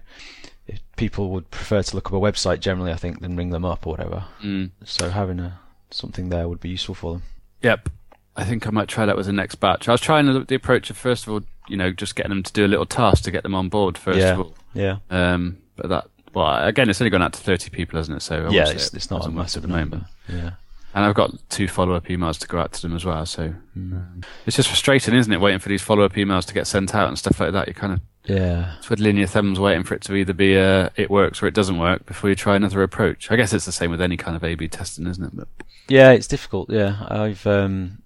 if 0.67 0.79
people 0.97 1.29
would 1.29 1.49
prefer 1.51 1.83
to 1.83 1.95
look 1.95 2.07
up 2.07 2.13
a 2.13 2.19
website 2.19 2.59
generally, 2.59 2.91
I 2.91 2.95
think, 2.95 3.21
than 3.21 3.35
ring 3.37 3.51
them 3.51 3.63
up 3.63 3.85
or 3.85 3.91
whatever. 3.91 4.25
Mm. 4.43 4.71
So 4.83 5.09
having 5.09 5.39
a 5.39 5.59
something 5.91 6.29
there 6.29 6.49
would 6.49 6.59
be 6.59 6.69
useful 6.69 6.95
for 6.95 7.13
them. 7.13 7.23
Yep. 7.61 7.89
I 8.35 8.43
think 8.43 8.67
I 8.67 8.71
might 8.71 8.89
try 8.89 9.05
that 9.05 9.15
with 9.15 9.27
the 9.27 9.31
next 9.31 9.55
batch. 9.55 9.87
I 9.87 9.93
was 9.93 10.01
trying 10.01 10.25
the, 10.25 10.39
the 10.41 10.55
approach 10.55 10.89
of 10.89 10.97
first 10.97 11.25
of 11.25 11.31
all, 11.33 11.41
you 11.69 11.77
know, 11.77 11.91
just 11.91 12.15
getting 12.15 12.31
them 12.31 12.43
to 12.43 12.51
do 12.51 12.65
a 12.65 12.67
little 12.67 12.85
task 12.85 13.23
to 13.23 13.31
get 13.31 13.43
them 13.43 13.55
on 13.55 13.69
board 13.69 13.97
first 13.97 14.19
Yeah. 14.19 14.33
of 14.33 14.39
all. 14.39 14.55
Yeah. 14.73 14.97
Um, 15.09 15.59
but 15.77 15.89
that, 15.89 16.07
well, 16.35 16.65
again, 16.67 16.89
it's 16.89 17.01
only 17.01 17.09
gone 17.09 17.21
out 17.23 17.33
to 17.33 17.39
30 17.39 17.69
people, 17.71 17.97
hasn't 17.97 18.17
it? 18.17 18.21
So 18.21 18.49
yeah, 18.51 18.69
it's, 18.69 18.87
it 18.89 18.95
it's 18.95 19.09
not 19.09 19.25
a 19.25 19.31
massive 19.31 19.63
at 19.63 19.69
the 19.69 19.75
moment. 19.75 19.91
number. 19.91 20.07
Yeah. 20.29 20.51
And 20.93 21.03
I've 21.03 21.15
got 21.15 21.31
two 21.49 21.67
follow-up 21.67 22.05
emails 22.05 22.39
to 22.39 22.47
go 22.47 22.57
out 22.59 22.71
to 22.73 22.81
them 22.81 22.95
as 22.95 23.03
well. 23.03 23.25
So 23.25 23.53
um, 23.75 24.21
it's 24.45 24.55
just 24.55 24.69
frustrating, 24.69 25.13
isn't 25.13 25.31
it? 25.33 25.41
Waiting 25.41 25.59
for 25.59 25.67
these 25.67 25.81
follow-up 25.81 26.13
emails 26.13 26.45
to 26.45 26.53
get 26.53 26.67
sent 26.67 26.95
out 26.95 27.09
and 27.09 27.17
stuff 27.19 27.37
like 27.41 27.51
that. 27.51 27.67
You 27.67 27.73
kind 27.73 27.91
of 27.93 27.99
Yeah. 28.23 28.75
twiddling 28.81 29.17
your 29.17 29.27
thumbs, 29.27 29.59
waiting 29.59 29.83
for 29.83 29.95
it 29.95 30.01
to 30.03 30.15
either 30.15 30.31
be 30.31 30.57
uh, 30.57 30.89
it 30.95 31.09
works 31.09 31.43
or 31.43 31.47
it 31.47 31.53
doesn't 31.53 31.77
work 31.79 32.05
before 32.05 32.29
you 32.29 32.35
try 32.37 32.55
another 32.55 32.81
approach. 32.81 33.29
I 33.29 33.35
guess 33.35 33.51
it's 33.51 33.65
the 33.65 33.73
same 33.73 33.91
with 33.91 33.99
any 34.01 34.15
kind 34.15 34.37
of 34.37 34.43
A/B 34.45 34.69
testing, 34.69 35.05
isn't 35.07 35.21
it? 35.25 35.35
But 35.35 35.47
Yeah, 35.89 36.11
it's 36.11 36.27
difficult. 36.27 36.69
Yeah, 36.69 36.95
I've 37.09 37.45
um, 37.45 37.97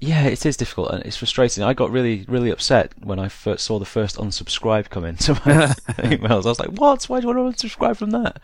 yeah, 0.00 0.24
it 0.24 0.44
is 0.46 0.56
difficult 0.56 0.90
and 0.92 1.04
it's 1.04 1.16
frustrating. 1.16 1.62
I 1.62 1.74
got 1.74 1.90
really, 1.90 2.24
really 2.26 2.50
upset 2.50 2.92
when 3.02 3.18
I 3.18 3.28
first 3.28 3.64
saw 3.64 3.78
the 3.78 3.84
first 3.84 4.16
unsubscribe 4.16 4.88
come 4.88 5.04
into 5.04 5.34
my 5.34 5.40
emails. 6.08 6.44
I 6.44 6.48
was 6.48 6.58
like, 6.60 6.70
"What? 6.70 7.04
Why 7.04 7.20
do 7.20 7.28
you 7.28 7.34
want 7.34 7.56
to 7.58 7.66
unsubscribe 7.66 7.96
from 7.96 8.10
that?" 8.10 8.40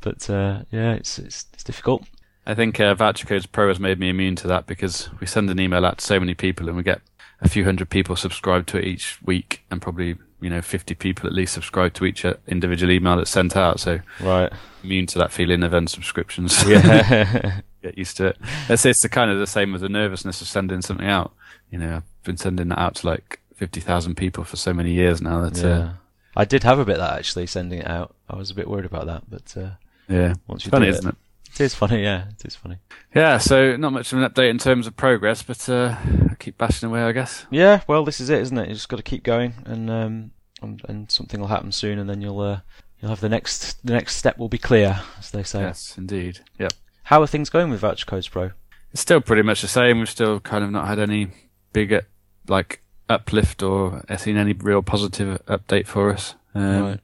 But 0.00 0.28
uh, 0.30 0.62
yeah, 0.70 0.94
it's, 0.94 1.18
it's 1.18 1.46
it's 1.52 1.64
difficult. 1.64 2.04
I 2.46 2.54
think 2.54 2.80
uh, 2.80 2.94
Voucher 2.94 3.26
Codes 3.26 3.46
Pro 3.46 3.68
has 3.68 3.78
made 3.78 3.98
me 4.00 4.08
immune 4.08 4.34
to 4.36 4.48
that 4.48 4.66
because 4.66 5.10
we 5.20 5.26
send 5.26 5.50
an 5.50 5.60
email 5.60 5.84
out 5.84 5.98
to 5.98 6.04
so 6.04 6.18
many 6.18 6.34
people 6.34 6.66
and 6.68 6.76
we 6.76 6.82
get 6.82 7.00
a 7.42 7.48
few 7.48 7.64
hundred 7.64 7.90
people 7.90 8.16
subscribed 8.16 8.68
to 8.70 8.78
it 8.78 8.84
each 8.84 9.18
week 9.22 9.62
and 9.70 9.80
probably 9.82 10.16
you 10.40 10.48
know 10.50 10.62
50 10.62 10.94
people 10.94 11.26
at 11.26 11.34
least 11.34 11.52
subscribe 11.52 11.92
to 11.94 12.04
each 12.06 12.24
uh, 12.24 12.34
individual 12.48 12.90
email 12.90 13.16
that's 13.16 13.30
sent 13.30 13.56
out. 13.56 13.78
So 13.78 14.00
Right. 14.20 14.50
immune 14.82 15.06
to 15.08 15.18
that 15.18 15.32
feeling 15.32 15.62
of 15.62 15.72
unsubscriptions. 15.72 16.66
Yeah. 16.66 17.60
get 17.82 17.98
used 17.98 18.16
to 18.18 18.28
it. 18.28 18.38
It's, 18.68 18.84
it's 18.84 19.02
the 19.02 19.08
kind 19.08 19.30
of 19.30 19.38
the 19.38 19.46
same 19.46 19.72
with 19.72 19.80
the 19.80 19.88
nervousness 19.88 20.40
of 20.40 20.48
sending 20.48 20.82
something 20.82 21.06
out. 21.06 21.32
You 21.70 21.78
know, 21.78 21.96
I've 21.96 22.24
been 22.24 22.36
sending 22.36 22.68
that 22.68 22.78
out 22.78 22.96
to 22.96 23.06
like 23.06 23.40
50,000 23.56 24.16
people 24.16 24.44
for 24.44 24.56
so 24.56 24.72
many 24.72 24.92
years 24.92 25.20
now 25.20 25.48
that, 25.48 25.62
yeah. 25.62 25.68
uh, 25.68 25.92
I 26.36 26.44
did 26.44 26.62
have 26.62 26.78
a 26.78 26.84
bit 26.84 26.94
of 26.94 27.00
that 27.00 27.18
actually 27.18 27.46
sending 27.46 27.80
it 27.80 27.86
out. 27.86 28.14
I 28.28 28.36
was 28.36 28.50
a 28.50 28.54
bit 28.54 28.68
worried 28.68 28.84
about 28.84 29.06
that, 29.06 29.24
but 29.28 29.56
uh, 29.56 29.70
yeah. 30.08 30.34
once 30.46 30.64
you 30.64 30.70
Funny, 30.70 30.86
do 30.86 30.92
isn't 30.92 31.08
it? 31.08 31.16
it 31.54 31.60
is 31.60 31.74
funny. 31.74 32.02
Yeah, 32.02 32.26
it 32.28 32.44
is 32.44 32.54
funny. 32.54 32.76
Yeah, 33.14 33.38
so 33.38 33.76
not 33.76 33.92
much 33.92 34.12
of 34.12 34.18
an 34.18 34.28
update 34.28 34.50
in 34.50 34.58
terms 34.58 34.86
of 34.86 34.96
progress, 34.96 35.42
but 35.42 35.68
uh, 35.68 35.96
I 36.30 36.34
keep 36.38 36.56
bashing 36.58 36.88
away, 36.88 37.02
I 37.02 37.12
guess. 37.12 37.46
Yeah, 37.50 37.82
well, 37.86 38.04
this 38.04 38.20
is 38.20 38.30
it, 38.30 38.40
isn't 38.40 38.56
it? 38.56 38.68
You 38.68 38.74
just 38.74 38.88
got 38.88 38.98
to 38.98 39.02
keep 39.02 39.24
going, 39.24 39.54
and 39.66 39.90
um, 39.90 40.30
and, 40.62 40.80
and 40.88 41.10
something 41.10 41.40
will 41.40 41.48
happen 41.48 41.72
soon, 41.72 41.98
and 41.98 42.08
then 42.08 42.20
you'll 42.20 42.40
uh, 42.40 42.60
you'll 43.00 43.10
have 43.10 43.20
the 43.20 43.28
next 43.28 43.84
the 43.84 43.92
next 43.92 44.16
step 44.16 44.38
will 44.38 44.48
be 44.48 44.58
clear, 44.58 45.00
as 45.18 45.30
they 45.30 45.42
say. 45.42 45.60
Yes, 45.60 45.96
indeed. 45.98 46.40
Yep. 46.58 46.72
How 47.04 47.22
are 47.22 47.26
things 47.26 47.50
going 47.50 47.70
with 47.70 47.80
Voucher 47.80 48.06
Codes 48.06 48.28
Pro? 48.28 48.50
It's 48.92 49.00
still 49.02 49.20
pretty 49.20 49.42
much 49.42 49.62
the 49.62 49.68
same. 49.68 49.98
We've 49.98 50.10
still 50.10 50.40
kind 50.40 50.64
of 50.64 50.70
not 50.70 50.86
had 50.86 50.98
any 50.98 51.28
big, 51.72 51.92
uh, 51.92 52.00
like, 52.48 52.82
uplift 53.08 53.62
or 53.62 54.02
seen 54.18 54.36
any 54.36 54.52
real 54.52 54.82
positive 54.82 55.40
update 55.46 55.86
for 55.86 56.12
us. 56.12 56.34
Um, 56.54 56.82
Right. 56.82 57.00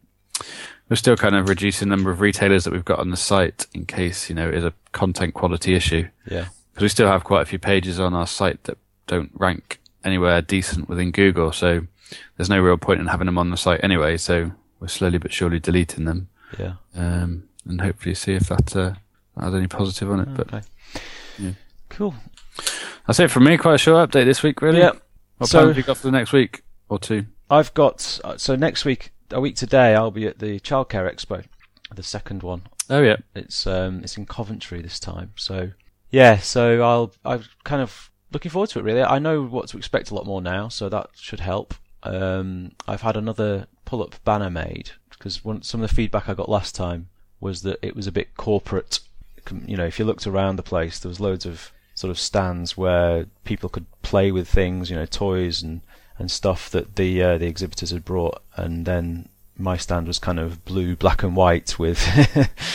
We're 0.88 0.96
still 0.96 1.16
kind 1.16 1.34
of 1.34 1.48
reducing 1.48 1.88
the 1.88 1.96
number 1.96 2.12
of 2.12 2.20
retailers 2.20 2.62
that 2.64 2.72
we've 2.72 2.84
got 2.84 3.00
on 3.00 3.10
the 3.10 3.16
site 3.16 3.66
in 3.74 3.86
case, 3.86 4.28
you 4.28 4.36
know, 4.36 4.48
it 4.48 4.54
is 4.54 4.64
a 4.64 4.72
content 4.92 5.34
quality 5.34 5.74
issue. 5.74 6.08
Yeah. 6.30 6.46
Because 6.72 6.82
we 6.82 6.88
still 6.88 7.08
have 7.08 7.24
quite 7.24 7.42
a 7.42 7.46
few 7.46 7.58
pages 7.58 7.98
on 7.98 8.14
our 8.14 8.26
site 8.26 8.62
that 8.64 8.78
don't 9.08 9.32
rank 9.34 9.80
anywhere 10.04 10.40
decent 10.42 10.88
within 10.88 11.10
Google. 11.10 11.50
So 11.50 11.86
there's 12.36 12.48
no 12.50 12.60
real 12.60 12.76
point 12.76 13.00
in 13.00 13.06
having 13.08 13.26
them 13.26 13.38
on 13.38 13.50
the 13.50 13.56
site 13.56 13.82
anyway. 13.82 14.16
So 14.16 14.52
we're 14.78 14.86
slowly 14.86 15.18
but 15.18 15.32
surely 15.32 15.58
deleting 15.58 16.04
them. 16.04 16.28
Yeah. 16.56 16.74
Um, 16.94 17.48
and 17.64 17.80
hopefully 17.80 18.14
see 18.14 18.34
if 18.34 18.48
that, 18.48 18.76
uh, 18.76 18.92
has 19.40 19.54
any 19.54 19.66
positive 19.66 20.10
on 20.10 20.20
it. 20.20 20.34
But 20.34 20.64
yeah. 21.38 21.52
Cool. 21.88 22.14
that's 23.06 23.20
it 23.20 23.30
from 23.30 23.44
me. 23.44 23.56
Quite 23.56 23.74
a 23.74 23.78
short 23.78 24.10
update 24.10 24.24
this 24.24 24.42
week, 24.42 24.62
really. 24.62 24.78
Yeah. 24.78 24.92
What 25.38 25.48
So- 25.50 25.58
plans 25.60 25.68
have 25.70 25.76
you 25.78 25.82
got 25.84 25.96
for 25.98 26.06
the 26.08 26.12
next 26.12 26.32
week 26.32 26.62
or 26.88 26.98
two? 26.98 27.26
I've 27.50 27.72
got 27.74 28.18
uh, 28.24 28.36
so 28.36 28.56
next 28.56 28.84
week, 28.84 29.12
a 29.30 29.40
week 29.40 29.54
today, 29.56 29.94
I'll 29.94 30.10
be 30.10 30.26
at 30.26 30.38
the 30.40 30.58
Childcare 30.60 31.12
Expo, 31.12 31.44
the 31.94 32.02
second 32.02 32.42
one. 32.42 32.62
Oh 32.90 33.02
yeah. 33.02 33.16
It's 33.34 33.66
um 33.66 34.00
it's 34.02 34.16
in 34.16 34.26
Coventry 34.26 34.80
this 34.82 34.98
time. 34.98 35.32
So 35.36 35.70
yeah, 36.10 36.38
so 36.38 36.82
I'll 36.82 37.12
I'm 37.24 37.44
kind 37.64 37.82
of 37.82 38.10
looking 38.32 38.50
forward 38.50 38.70
to 38.70 38.78
it 38.80 38.82
really. 38.82 39.02
I 39.02 39.18
know 39.18 39.42
what 39.42 39.68
to 39.68 39.78
expect 39.78 40.10
a 40.10 40.14
lot 40.14 40.26
more 40.26 40.40
now, 40.42 40.68
so 40.68 40.88
that 40.88 41.10
should 41.14 41.40
help. 41.40 41.74
Um 42.02 42.72
I've 42.88 43.02
had 43.02 43.16
another 43.16 43.66
pull-up 43.84 44.16
banner 44.24 44.50
made 44.50 44.90
because 45.10 45.40
some 45.62 45.82
of 45.82 45.88
the 45.88 45.94
feedback 45.94 46.28
I 46.28 46.34
got 46.34 46.48
last 46.48 46.74
time 46.74 47.08
was 47.40 47.62
that 47.62 47.78
it 47.82 47.94
was 47.94 48.06
a 48.06 48.12
bit 48.12 48.36
corporate 48.36 49.00
you 49.66 49.76
know, 49.76 49.86
if 49.86 49.98
you 49.98 50.04
looked 50.04 50.26
around 50.26 50.56
the 50.56 50.62
place, 50.62 50.98
there 50.98 51.08
was 51.08 51.20
loads 51.20 51.46
of 51.46 51.72
sort 51.94 52.10
of 52.10 52.18
stands 52.18 52.76
where 52.76 53.26
people 53.44 53.68
could 53.68 53.86
play 54.02 54.30
with 54.30 54.48
things, 54.48 54.90
you 54.90 54.96
know, 54.96 55.06
toys 55.06 55.62
and 55.62 55.80
and 56.18 56.30
stuff 56.30 56.70
that 56.70 56.96
the 56.96 57.22
uh, 57.22 57.38
the 57.38 57.46
exhibitors 57.46 57.90
had 57.90 58.04
brought, 58.04 58.42
and 58.56 58.86
then 58.86 59.28
my 59.58 59.76
stand 59.76 60.06
was 60.06 60.18
kind 60.18 60.38
of 60.38 60.64
blue, 60.64 60.96
black 60.96 61.22
and 61.22 61.34
white 61.34 61.78
with 61.78 62.00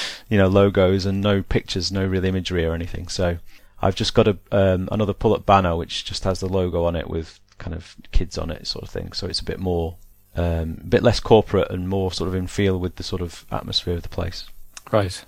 you 0.30 0.38
know 0.38 0.48
logos 0.48 1.06
and 1.06 1.22
no 1.22 1.42
pictures, 1.42 1.92
no 1.92 2.06
real 2.06 2.26
imagery 2.26 2.66
or 2.66 2.74
anything. 2.74 3.08
So 3.08 3.38
I've 3.82 3.96
just 3.96 4.14
got 4.14 4.28
a 4.28 4.38
um, 4.52 4.90
another 4.92 5.14
pull-up 5.14 5.46
banner 5.46 5.76
which 5.76 6.06
just 6.06 6.24
has 6.24 6.40
the 6.40 6.48
logo 6.50 6.84
on 6.84 6.96
it 6.96 7.10
with 7.10 7.40
kind 7.58 7.76
of 7.76 7.96
kids 8.12 8.38
on 8.38 8.50
it, 8.50 8.68
sort 8.68 8.84
of 8.84 8.90
thing. 8.90 9.14
So 9.14 9.28
it's 9.28 9.40
a 9.40 9.46
bit 9.46 9.60
more, 9.60 9.96
um, 10.36 10.80
a 10.82 10.88
bit 10.88 11.04
less 11.04 11.20
corporate 11.20 11.70
and 11.70 11.88
more 11.88 12.12
sort 12.12 12.28
of 12.28 12.36
in 12.36 12.48
feel 12.48 12.80
with 12.80 12.96
the 12.96 13.04
sort 13.04 13.22
of 13.22 13.46
atmosphere 13.52 13.96
of 13.96 14.04
the 14.04 14.10
place. 14.10 14.46
Right. 14.92 15.24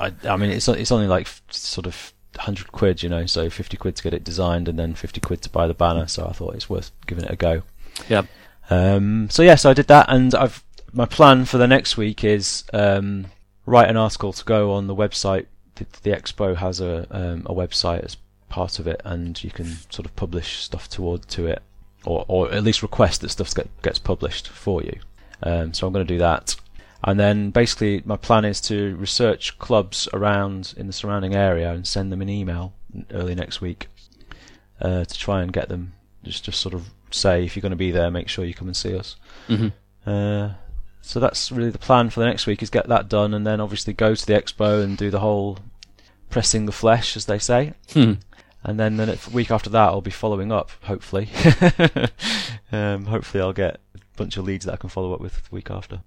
I, 0.00 0.12
I 0.28 0.36
mean, 0.36 0.50
it's 0.50 0.68
it's 0.68 0.92
only 0.92 1.06
like 1.06 1.28
sort 1.50 1.86
of 1.86 2.12
hundred 2.38 2.72
quid, 2.72 3.02
you 3.02 3.08
know, 3.08 3.26
so 3.26 3.50
fifty 3.50 3.76
quid 3.76 3.96
to 3.96 4.02
get 4.02 4.14
it 4.14 4.24
designed 4.24 4.68
and 4.68 4.78
then 4.78 4.94
fifty 4.94 5.20
quid 5.20 5.42
to 5.42 5.50
buy 5.50 5.66
the 5.66 5.74
banner. 5.74 6.06
So 6.06 6.26
I 6.26 6.32
thought 6.32 6.54
it's 6.54 6.70
worth 6.70 6.90
giving 7.06 7.24
it 7.24 7.30
a 7.30 7.36
go. 7.36 7.62
Yeah. 8.08 8.22
Um, 8.70 9.28
so 9.30 9.42
yeah, 9.42 9.56
so 9.56 9.70
I 9.70 9.74
did 9.74 9.88
that, 9.88 10.06
and 10.08 10.34
I've 10.34 10.62
my 10.92 11.06
plan 11.06 11.44
for 11.44 11.58
the 11.58 11.66
next 11.66 11.96
week 11.96 12.24
is 12.24 12.64
um, 12.72 13.26
write 13.66 13.88
an 13.88 13.96
article 13.96 14.32
to 14.32 14.44
go 14.44 14.72
on 14.72 14.86
the 14.86 14.94
website. 14.94 15.46
The, 15.76 15.86
the 16.02 16.10
expo 16.10 16.56
has 16.56 16.80
a 16.80 17.06
um, 17.10 17.42
a 17.46 17.54
website 17.54 18.04
as 18.04 18.16
part 18.48 18.78
of 18.78 18.86
it, 18.86 19.00
and 19.04 19.42
you 19.42 19.50
can 19.50 19.76
sort 19.90 20.06
of 20.06 20.14
publish 20.16 20.58
stuff 20.58 20.88
toward 20.88 21.28
to 21.28 21.46
it, 21.46 21.62
or 22.04 22.24
or 22.28 22.52
at 22.52 22.62
least 22.62 22.82
request 22.82 23.22
that 23.22 23.30
stuff 23.30 23.54
get, 23.54 23.68
gets 23.82 23.98
published 23.98 24.48
for 24.48 24.82
you. 24.82 25.00
Um, 25.42 25.74
so 25.74 25.86
I'm 25.86 25.92
going 25.92 26.06
to 26.06 26.14
do 26.14 26.18
that, 26.18 26.54
and 27.04 27.18
then 27.18 27.50
basically 27.50 28.02
my 28.04 28.16
plan 28.16 28.44
is 28.44 28.60
to 28.62 28.96
research 28.96 29.58
clubs 29.58 30.08
around 30.12 30.74
in 30.76 30.86
the 30.86 30.92
surrounding 30.92 31.34
area 31.34 31.72
and 31.72 31.86
send 31.86 32.12
them 32.12 32.22
an 32.22 32.28
email 32.28 32.72
early 33.12 33.34
next 33.34 33.60
week 33.60 33.88
uh, 34.80 35.04
to 35.04 35.18
try 35.18 35.42
and 35.42 35.52
get 35.52 35.68
them 35.68 35.92
just 36.24 36.44
just 36.44 36.60
sort 36.60 36.74
of 36.74 36.90
say 37.10 37.44
if 37.44 37.54
you're 37.56 37.60
going 37.62 37.70
to 37.70 37.76
be 37.76 37.90
there, 37.90 38.10
make 38.10 38.28
sure 38.28 38.44
you 38.44 38.54
come 38.54 38.68
and 38.68 38.76
see 38.76 38.96
us. 38.96 39.16
hmm 39.46 39.68
Uh, 40.06 40.50
so 41.04 41.18
that's 41.18 41.50
really 41.50 41.70
the 41.70 41.78
plan 41.78 42.10
for 42.10 42.20
the 42.20 42.26
next 42.26 42.46
week 42.46 42.62
is 42.62 42.70
get 42.70 42.86
that 42.88 43.08
done 43.08 43.34
and 43.34 43.44
then 43.46 43.60
obviously 43.60 43.92
go 43.92 44.14
to 44.14 44.26
the 44.26 44.32
expo 44.34 44.82
and 44.84 44.96
do 44.96 45.10
the 45.10 45.18
whole 45.20 45.58
pressing 46.30 46.64
the 46.66 46.72
flesh 46.72 47.16
as 47.16 47.26
they 47.26 47.38
say. 47.38 47.72
Hmm. 47.92 48.12
and 48.64 48.78
then 48.78 48.96
the 48.96 49.18
week 49.32 49.50
after 49.50 49.68
that 49.70 49.88
I'll 49.88 50.00
be 50.00 50.10
following 50.12 50.52
up 50.52 50.70
hopefully. 50.82 51.28
Um, 52.72 53.04
hopefully 53.04 53.42
I'll 53.42 53.52
get 53.52 53.80
a 53.94 53.98
bunch 54.16 54.38
of 54.38 54.44
leads 54.44 54.64
that 54.64 54.72
I 54.72 54.76
can 54.76 54.88
follow 54.88 55.12
up 55.12 55.20
with 55.20 55.34
the 55.34 55.54
week 55.54 55.70
after 55.70 56.00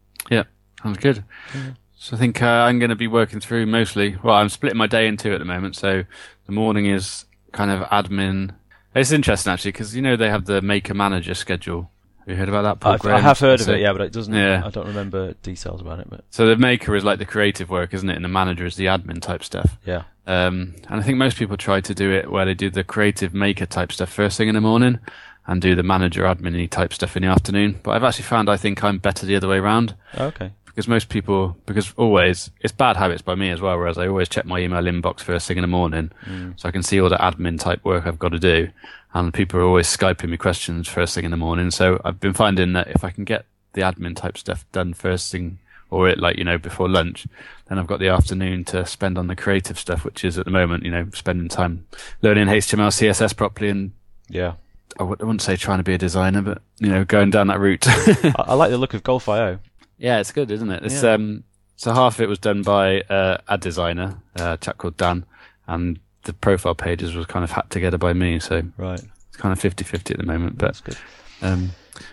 Sounds 0.86 0.98
good. 1.00 1.24
Yeah. 1.54 1.71
So 1.98 2.15
I 2.15 2.19
think 2.19 2.41
uh, 2.41 2.45
I'm 2.45 2.78
going 2.78 2.89
to 2.89 2.95
be 2.95 3.08
working 3.08 3.39
through 3.39 3.65
mostly. 3.65 4.15
Well, 4.21 4.36
I'm 4.36 4.50
splitting 4.50 4.78
my 4.78 4.86
day 4.86 5.08
in 5.08 5.17
two 5.17 5.34
at 5.34 5.39
the 5.39 5.45
moment. 5.45 5.76
So 5.76 6.04
the 6.45 6.52
morning 6.52 6.86
is 6.86 7.26
kind 7.52 7.71
of 7.71 7.82
admin. 7.89 8.54
It's 8.93 9.12
interesting 9.12 9.52
actually 9.52 9.71
because 9.71 9.95
you 9.95 10.04
know 10.04 10.15
they 10.15 10.30
have 10.30 10.45
the 10.45 10.62
maker 10.62 10.93
manager 10.93 11.34
schedule. 11.34 11.89
Have 12.19 12.30
you 12.30 12.36
heard 12.36 12.50
about 12.50 12.62
that? 12.63 12.80
Paul 12.80 13.12
I 13.12 13.19
have 13.19 13.39
heard 13.39 13.62
of 13.62 13.69
it 13.69 13.80
yeah 13.80 13.91
but 13.91 14.02
it 14.02 14.12
doesn't 14.12 14.34
Yeah. 14.34 14.62
I 14.63 14.69
don't 14.69 14.88
remember 14.88 15.34
details 15.41 15.82
about 15.82 16.00
it 16.00 16.08
but 16.10 16.24
So 16.30 16.45
the 16.48 16.56
maker 16.56 16.95
is 16.95 17.04
like 17.04 17.17
the 17.19 17.26
creative 17.26 17.69
work, 17.69 17.93
isn't 17.93 18.10
it? 18.10 18.15
And 18.15 18.24
the 18.24 18.30
manager 18.30 18.65
is 18.65 18.76
the 18.76 18.86
admin 18.86 19.21
type 19.21 19.43
stuff. 19.43 19.78
yeah 19.86 20.04
Um, 20.28 20.76
and 20.89 21.00
I 21.00 21.04
think 21.04 21.17
most 21.17 21.38
people 21.38 21.58
try 21.58 21.82
to 21.82 21.93
do 21.95 22.12
it 22.12 22.32
where 22.32 22.45
they 22.45 22.54
do 22.54 22.69
the 22.69 22.84
creative 22.84 23.34
maker 23.34 23.65
type 23.65 23.91
stuff 23.91 24.10
first 24.10 24.38
thing 24.38 24.48
in 24.48 24.56
the 24.56 24.62
morning 24.62 25.00
and 25.48 25.62
do 25.62 25.76
the 25.76 25.84
manager 25.84 26.24
admin 26.24 26.69
type 26.69 26.93
stuff 26.93 27.15
in 27.15 27.24
the 27.24 27.30
afternoon. 27.30 27.80
But 27.84 27.91
I've 27.91 28.04
actually 28.04 28.24
found 28.26 28.50
I 28.50 28.58
think 28.58 28.84
I'm 28.84 28.98
better 28.98 29.26
the 29.26 29.36
other 29.36 29.48
way 29.48 29.58
around 29.58 29.95
okay 30.17 30.52
because 30.75 30.89
most 30.89 31.07
people, 31.07 31.55
because 31.65 31.93
always, 31.95 32.51
it's 32.59 32.73
bad 32.73 32.97
habits 32.97 33.21
by 33.21 33.33
me 33.33 33.49
as 33.49 33.61
well, 33.61 33.77
whereas 33.77 33.97
I 33.97 34.07
always 34.07 34.27
check 34.27 34.45
my 34.45 34.59
email 34.59 34.81
inbox 34.83 35.21
first 35.21 35.47
thing 35.47 35.55
in 35.57 35.61
the 35.61 35.67
morning 35.67 36.11
Mm. 36.27 36.59
so 36.59 36.67
I 36.67 36.71
can 36.73 36.83
see 36.83 36.99
all 36.99 37.07
the 37.07 37.15
admin 37.15 37.57
type 37.57 37.85
work 37.85 38.05
I've 38.05 38.19
got 38.19 38.29
to 38.33 38.39
do. 38.39 38.69
And 39.13 39.33
people 39.33 39.57
are 39.61 39.63
always 39.63 39.88
Skyping 39.88 40.27
me 40.29 40.35
questions 40.35 40.89
first 40.89 41.15
thing 41.15 41.23
in 41.23 41.31
the 41.31 41.38
morning. 41.38 41.71
So 41.71 42.01
I've 42.03 42.19
been 42.19 42.33
finding 42.33 42.73
that 42.73 42.89
if 42.89 43.05
I 43.05 43.09
can 43.11 43.23
get 43.23 43.45
the 43.71 43.81
admin 43.81 44.13
type 44.17 44.38
stuff 44.38 44.65
done 44.73 44.93
first 44.93 45.31
thing 45.31 45.59
or 45.89 46.09
it 46.09 46.19
like, 46.19 46.38
you 46.38 46.43
know, 46.43 46.57
before 46.57 46.89
lunch, 46.89 47.25
then 47.69 47.79
I've 47.79 47.88
got 47.88 47.99
the 47.99 48.09
afternoon 48.09 48.65
to 48.65 48.85
spend 48.85 49.17
on 49.17 49.27
the 49.27 49.35
creative 49.35 49.79
stuff, 49.79 50.03
which 50.03 50.25
is 50.25 50.38
at 50.38 50.43
the 50.43 50.51
moment, 50.51 50.83
you 50.83 50.91
know, 50.91 51.07
spending 51.13 51.47
time 51.47 51.85
learning 52.21 52.47
HTML, 52.47 52.89
CSS 52.89 53.33
properly 53.38 53.69
and 53.69 53.93
yeah 54.27 54.53
I 54.97 54.99
w- 54.99 55.17
I 55.19 55.23
wouldn't 55.23 55.41
say 55.41 55.55
trying 55.55 55.79
to 55.79 55.83
be 55.83 55.93
a 55.93 55.97
designer, 55.97 56.41
but, 56.41 56.61
you 56.79 56.89
know, 56.89 57.03
going 57.05 57.29
down 57.29 57.47
that 57.47 57.59
route. 57.59 57.85
I, 57.88 58.33
I 58.39 58.53
like 58.53 58.71
the 58.71 58.77
look 58.77 58.93
of 58.93 59.03
Golf.io 59.03 59.59
Yeah, 59.97 60.19
it's 60.19 60.31
good, 60.31 60.51
isn't 60.51 60.69
it? 60.69 60.84
It's 60.84 61.03
Yeah. 61.03 61.13
um 61.13 61.43
so 61.77 61.93
half 61.93 62.15
of 62.15 62.21
it 62.21 62.29
was 62.29 62.39
done 62.39 62.62
by 62.62 63.01
uh, 63.01 63.38
a 63.49 63.58
designer, 63.58 64.15
uh, 64.39 64.53
a 64.53 64.58
chap 64.58 64.77
called 64.77 64.95
Dan, 64.95 65.25
and 65.67 65.99
the 66.23 66.31
profile 66.34 66.73
pages 66.75 67.13
was 67.15 67.25
kind 67.25 67.43
of 67.43 67.51
hacked 67.51 67.71
together 67.71 67.97
by 67.97 68.13
me, 68.13 68.39
so 68.39 68.63
right 68.77 69.01
it's 69.27 69.38
kind 69.38 69.51
of 69.51 69.60
50-50 69.60 70.12
at 70.12 70.17
the 70.17 70.23
moment. 70.25 70.58
But 70.58 70.67
that's 70.67 70.81
good 70.81 70.97
um 71.41 71.71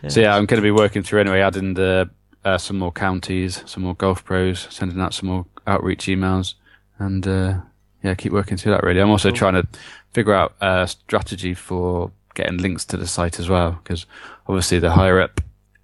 so 0.09 0.21
yeah, 0.21 0.37
I'm 0.37 0.47
going 0.47 0.61
to 0.61 0.63
be 0.63 0.71
working 0.71 1.03
through 1.03 1.21
anyway, 1.21 1.41
adding 1.41 1.75
the 1.75 2.09
uh, 2.45 2.57
some 2.59 2.79
more 2.79 2.93
counties, 2.93 3.63
some 3.67 3.83
more 3.85 3.95
golf 3.95 4.25
pros, 4.25 4.67
sending 4.71 5.01
out 5.01 5.13
some 5.15 5.29
more 5.29 5.47
outreach 5.67 6.07
emails, 6.07 6.55
and 6.99 7.27
uh, 7.27 7.55
yeah, 8.03 8.15
keep 8.15 8.33
working 8.33 8.57
through 8.57 8.73
that. 8.73 8.83
Really, 8.85 9.01
I'm 9.01 9.11
also 9.11 9.31
Cool. 9.31 9.37
trying 9.39 9.55
to 9.55 9.67
figure 10.13 10.35
out 10.35 10.55
a 10.61 10.87
strategy 10.89 11.55
for 11.55 12.11
getting 12.35 12.59
links 12.59 12.85
to 12.87 12.97
the 12.97 13.07
site 13.09 13.39
as 13.41 13.49
well, 13.49 13.81
because 13.83 14.07
obviously 14.49 14.79
the 14.79 14.93
higher 14.93 15.21
up 15.21 15.41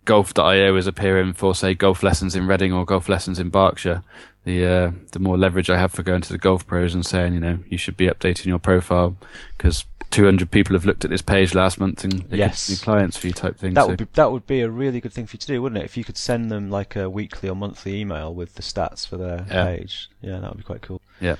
golf.io 0.08 0.74
is 0.74 0.86
appearing 0.86 1.34
for 1.34 1.54
say 1.54 1.74
golf 1.74 2.02
lessons 2.02 2.34
in 2.34 2.46
Reading 2.46 2.72
or 2.72 2.84
golf 2.86 3.08
lessons 3.08 3.38
in 3.38 3.50
Berkshire, 3.50 4.02
the 4.44 4.64
uh, 4.66 4.90
the 5.12 5.18
more 5.18 5.36
leverage 5.36 5.68
I 5.70 5.78
have 5.78 5.92
for 5.92 6.02
going 6.02 6.22
to 6.22 6.32
the 6.32 6.38
golf 6.38 6.66
pros 6.66 6.94
and 6.94 7.04
saying, 7.04 7.34
you 7.34 7.40
know, 7.40 7.58
you 7.68 7.76
should 7.78 7.96
be 7.96 8.06
updating 8.08 8.46
your 8.46 8.58
profile 8.58 9.16
because 9.56 9.84
200 10.10 10.50
people 10.50 10.74
have 10.74 10.86
looked 10.86 11.04
at 11.04 11.10
this 11.10 11.20
page 11.20 11.54
last 11.54 11.78
month 11.78 12.02
and 12.02 12.22
they 12.30 12.38
Yes. 12.38 12.70
be 12.70 12.76
clients 12.76 13.18
for 13.18 13.26
you 13.26 13.34
type 13.34 13.58
thing. 13.58 13.74
That 13.74 13.82
so- 13.82 13.88
would 13.88 13.98
be 13.98 14.06
that 14.14 14.32
would 14.32 14.46
be 14.46 14.62
a 14.62 14.70
really 14.70 15.00
good 15.00 15.12
thing 15.12 15.26
for 15.26 15.34
you 15.36 15.40
to 15.40 15.46
do, 15.46 15.60
wouldn't 15.62 15.80
it? 15.82 15.84
If 15.84 15.96
you 15.98 16.04
could 16.04 16.16
send 16.16 16.50
them 16.50 16.70
like 16.70 16.96
a 16.96 17.10
weekly 17.10 17.48
or 17.50 17.54
monthly 17.54 18.00
email 18.00 18.34
with 18.34 18.54
the 18.54 18.62
stats 18.62 19.06
for 19.06 19.18
their 19.18 19.44
Yeah. 19.50 19.64
page, 19.66 20.08
yeah, 20.22 20.38
that 20.40 20.48
would 20.50 20.58
be 20.58 20.64
quite 20.64 20.80
cool. 20.82 21.02
Yeah. 21.20 21.36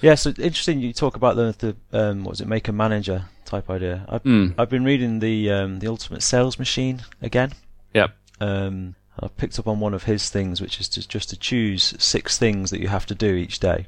Yeah, 0.00 0.14
so 0.16 0.30
interesting. 0.30 0.80
You 0.80 0.92
talk 0.94 1.14
about 1.16 1.36
the 1.36 1.54
the 1.92 1.98
um, 2.00 2.24
what 2.24 2.30
was 2.30 2.40
it, 2.40 2.48
maker 2.48 2.72
manager 2.72 3.26
type 3.44 3.68
idea. 3.68 4.06
I've 4.08 4.22
Mm. 4.24 4.54
I've 4.58 4.70
been 4.70 4.84
reading 4.84 5.18
the 5.20 5.50
um, 5.50 5.78
the 5.80 5.86
Ultimate 5.86 6.22
Sales 6.22 6.58
Machine 6.58 7.02
again. 7.20 7.52
Yep. 7.94 8.16
Um, 8.40 8.96
I 9.18 9.28
picked 9.28 9.58
up 9.58 9.68
on 9.68 9.80
one 9.80 9.94
of 9.94 10.04
his 10.04 10.28
things, 10.28 10.60
which 10.60 10.80
is 10.80 10.88
to, 10.90 11.06
just 11.06 11.30
to 11.30 11.36
choose 11.36 11.94
six 11.98 12.36
things 12.36 12.70
that 12.70 12.80
you 12.80 12.88
have 12.88 13.06
to 13.06 13.14
do 13.14 13.34
each 13.34 13.60
day, 13.60 13.86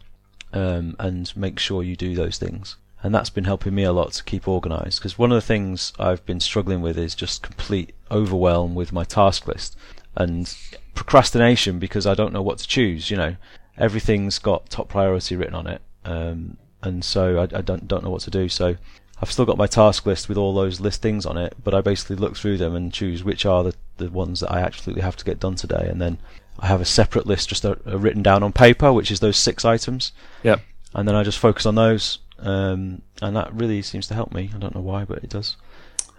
um, 0.52 0.96
and 0.98 1.36
make 1.36 1.58
sure 1.58 1.82
you 1.82 1.96
do 1.96 2.14
those 2.14 2.38
things. 2.38 2.76
And 3.02 3.14
that's 3.14 3.30
been 3.30 3.44
helping 3.44 3.74
me 3.74 3.82
a 3.82 3.92
lot 3.92 4.12
to 4.12 4.24
keep 4.24 4.48
organised. 4.48 4.98
Because 4.98 5.18
one 5.18 5.30
of 5.30 5.36
the 5.36 5.46
things 5.46 5.92
I've 5.98 6.24
been 6.24 6.40
struggling 6.40 6.80
with 6.80 6.96
is 6.96 7.14
just 7.14 7.42
complete 7.42 7.94
overwhelm 8.10 8.74
with 8.74 8.92
my 8.92 9.04
task 9.04 9.46
list 9.46 9.76
and 10.16 10.56
procrastination 10.94 11.78
because 11.78 12.06
I 12.06 12.14
don't 12.14 12.32
know 12.32 12.42
what 12.42 12.58
to 12.58 12.66
choose. 12.66 13.10
You 13.10 13.16
know, 13.16 13.36
everything's 13.76 14.38
got 14.38 14.70
top 14.70 14.88
priority 14.88 15.36
written 15.36 15.54
on 15.54 15.66
it, 15.66 15.82
um, 16.04 16.56
and 16.82 17.04
so 17.04 17.38
I, 17.38 17.42
I 17.42 17.60
don't 17.60 17.86
don't 17.86 18.02
know 18.02 18.10
what 18.10 18.22
to 18.22 18.30
do. 18.30 18.48
So 18.48 18.76
I've 19.20 19.30
still 19.30 19.44
got 19.44 19.58
my 19.58 19.66
task 19.66 20.06
list 20.06 20.28
with 20.28 20.38
all 20.38 20.54
those 20.54 20.80
list 20.80 21.02
things 21.02 21.26
on 21.26 21.36
it, 21.36 21.54
but 21.62 21.74
I 21.74 21.80
basically 21.80 22.16
look 22.16 22.36
through 22.36 22.58
them 22.58 22.74
and 22.74 22.92
choose 22.92 23.24
which 23.24 23.46
are 23.46 23.64
the, 23.64 23.74
the 23.96 24.10
ones 24.10 24.40
that 24.40 24.52
I 24.52 24.60
absolutely 24.60 25.02
have 25.02 25.16
to 25.16 25.24
get 25.24 25.40
done 25.40 25.54
today, 25.54 25.88
and 25.88 26.00
then 26.00 26.18
I 26.58 26.66
have 26.66 26.80
a 26.80 26.84
separate 26.86 27.26
list 27.26 27.48
just 27.48 27.64
uh, 27.64 27.76
uh, 27.86 27.98
written 27.98 28.22
down 28.22 28.42
on 28.42 28.52
paper, 28.52 28.92
which 28.92 29.10
is 29.10 29.20
those 29.20 29.36
six 29.36 29.64
items. 29.64 30.12
Yep. 30.42 30.60
And 30.94 31.06
then 31.06 31.14
I 31.14 31.22
just 31.22 31.38
focus 31.38 31.66
on 31.66 31.74
those, 31.74 32.18
um, 32.38 33.02
and 33.20 33.36
that 33.36 33.52
really 33.52 33.82
seems 33.82 34.06
to 34.08 34.14
help 34.14 34.32
me. 34.32 34.50
I 34.54 34.58
don't 34.58 34.74
know 34.74 34.80
why, 34.80 35.04
but 35.04 35.18
it 35.18 35.30
does. 35.30 35.56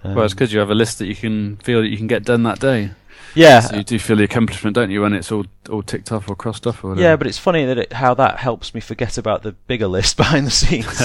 Um, 0.04 0.16
Well, 0.16 0.26
it's 0.26 0.34
because 0.34 0.54
you 0.54 0.60
have 0.60 0.70
a 0.70 0.76
list 0.76 1.00
that 1.00 1.08
you 1.08 1.16
can 1.16 1.58
feel 1.58 1.82
that 1.82 1.88
you 1.88 1.98
can 1.98 2.08
get 2.08 2.24
done 2.24 2.44
that 2.44 2.60
day. 2.60 2.92
Yeah, 3.34 3.60
So 3.60 3.76
you 3.76 3.84
do 3.84 4.00
feel 4.00 4.16
the 4.16 4.24
accomplishment, 4.24 4.76
don't 4.76 4.90
you, 4.90 5.02
when 5.02 5.14
it's 5.14 5.32
all 5.32 5.46
all 5.70 5.84
ticked 5.84 6.12
off 6.12 6.30
or 6.30 6.36
crossed 6.36 6.66
off 6.66 6.84
or 6.84 6.90
whatever. 6.90 7.04
Yeah, 7.04 7.16
but 7.16 7.28
it's 7.28 7.38
funny 7.38 7.66
that 7.66 7.78
it, 7.78 7.94
how 7.94 8.14
that 8.16 8.40
helps 8.40 8.74
me 8.74 8.82
forget 8.82 9.18
about 9.18 9.44
the 9.44 9.52
bigger 9.52 9.88
list 9.88 10.18
behind 10.18 10.48
the 10.48 10.52
scenes. 10.52 11.00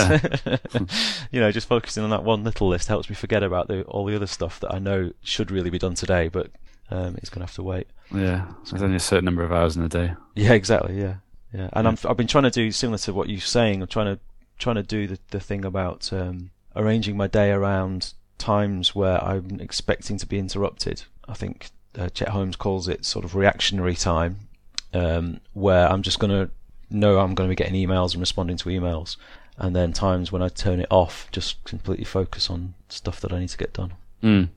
you 1.31 1.41
know, 1.41 1.51
just 1.51 1.69
focusing 1.69 2.05
on 2.05 2.11
that 2.11 2.25
one 2.25 2.45
little 2.45 2.69
list 2.69 2.89
helps 2.89 3.09
me 3.11 3.15
forget 3.15 3.43
about 3.43 3.69
the, 3.69 3.83
all 3.85 4.05
the 4.07 4.17
other 4.17 4.27
stuff 4.27 4.61
that 4.61 4.73
I 4.73 4.79
know 4.79 5.13
should 5.23 5.51
really 5.51 5.71
be 5.71 5.79
done 5.79 5.95
today, 5.95 6.29
but 6.29 6.51
um, 6.93 7.17
it's 7.19 7.31
going 7.31 7.41
to 7.41 7.47
have 7.47 7.55
to 7.55 7.63
wait. 7.63 7.89
yeah, 8.15 8.47
there's 8.71 8.83
only 8.83 8.97
a 8.97 9.01
certain 9.01 9.25
number 9.25 9.43
of 9.43 9.53
hours 9.53 9.77
in 9.77 9.83
a 9.83 9.89
day. 9.89 10.15
Yeah, 10.35 10.53
exactly. 10.53 11.01
Yeah, 11.01 11.17
yeah. 11.53 11.71
And 11.73 11.89
I'm, 11.89 11.99
I've 12.09 12.17
been 12.17 12.27
trying 12.27 12.45
to 12.45 12.51
do 12.51 12.71
similar 12.71 12.99
to 12.99 13.13
what 13.13 13.29
you're 13.29 13.41
saying. 13.41 13.83
I'm 13.83 13.89
trying 13.89 14.15
to 14.15 14.21
trying 14.59 14.77
to 14.77 14.83
do 14.83 15.07
the 15.07 15.19
the 15.31 15.41
thing 15.41 15.65
about 15.65 16.13
um, 16.13 16.51
arranging 16.77 17.17
my 17.17 17.27
day 17.27 17.51
around 17.51 18.13
times 18.39 18.95
where 18.95 19.23
I'm 19.23 19.61
expecting 19.61 20.19
to 20.19 20.27
be 20.27 20.39
interrupted. 20.39 21.05
I 21.29 21.35
think 21.35 21.71
uh, 21.99 22.09
Chet 22.09 22.29
Holmes 22.29 22.57
calls 22.57 22.89
it 22.89 23.05
sort 23.05 23.25
of 23.25 23.35
reactionary 23.35 23.95
time, 23.95 24.49
um, 24.93 25.41
where 25.55 25.91
I'm 25.91 26.03
just 26.03 26.19
going 26.19 26.31
to 26.31 26.51
know 26.91 27.19
I'm 27.19 27.35
going 27.35 27.49
to 27.49 27.53
be 27.53 27.57
getting 27.57 27.89
emails 27.89 28.13
and 28.13 28.21
responding 28.21 28.57
to 28.59 28.69
emails, 28.69 29.17
and 29.57 29.75
then 29.75 29.93
times 29.93 30.31
when 30.31 30.43
I 30.43 30.49
turn 30.49 30.81
it 30.81 30.89
off, 30.91 31.29
just 31.33 31.63
completely 31.65 32.05
focus 32.05 32.51
on 32.51 32.75
stuff 32.89 33.21
that 33.21 33.33
I 33.33 33.39
need 33.39 33.51
to 33.51 33.59
get 33.59 33.73
done. 33.73 33.95
Mm. 34.23 34.49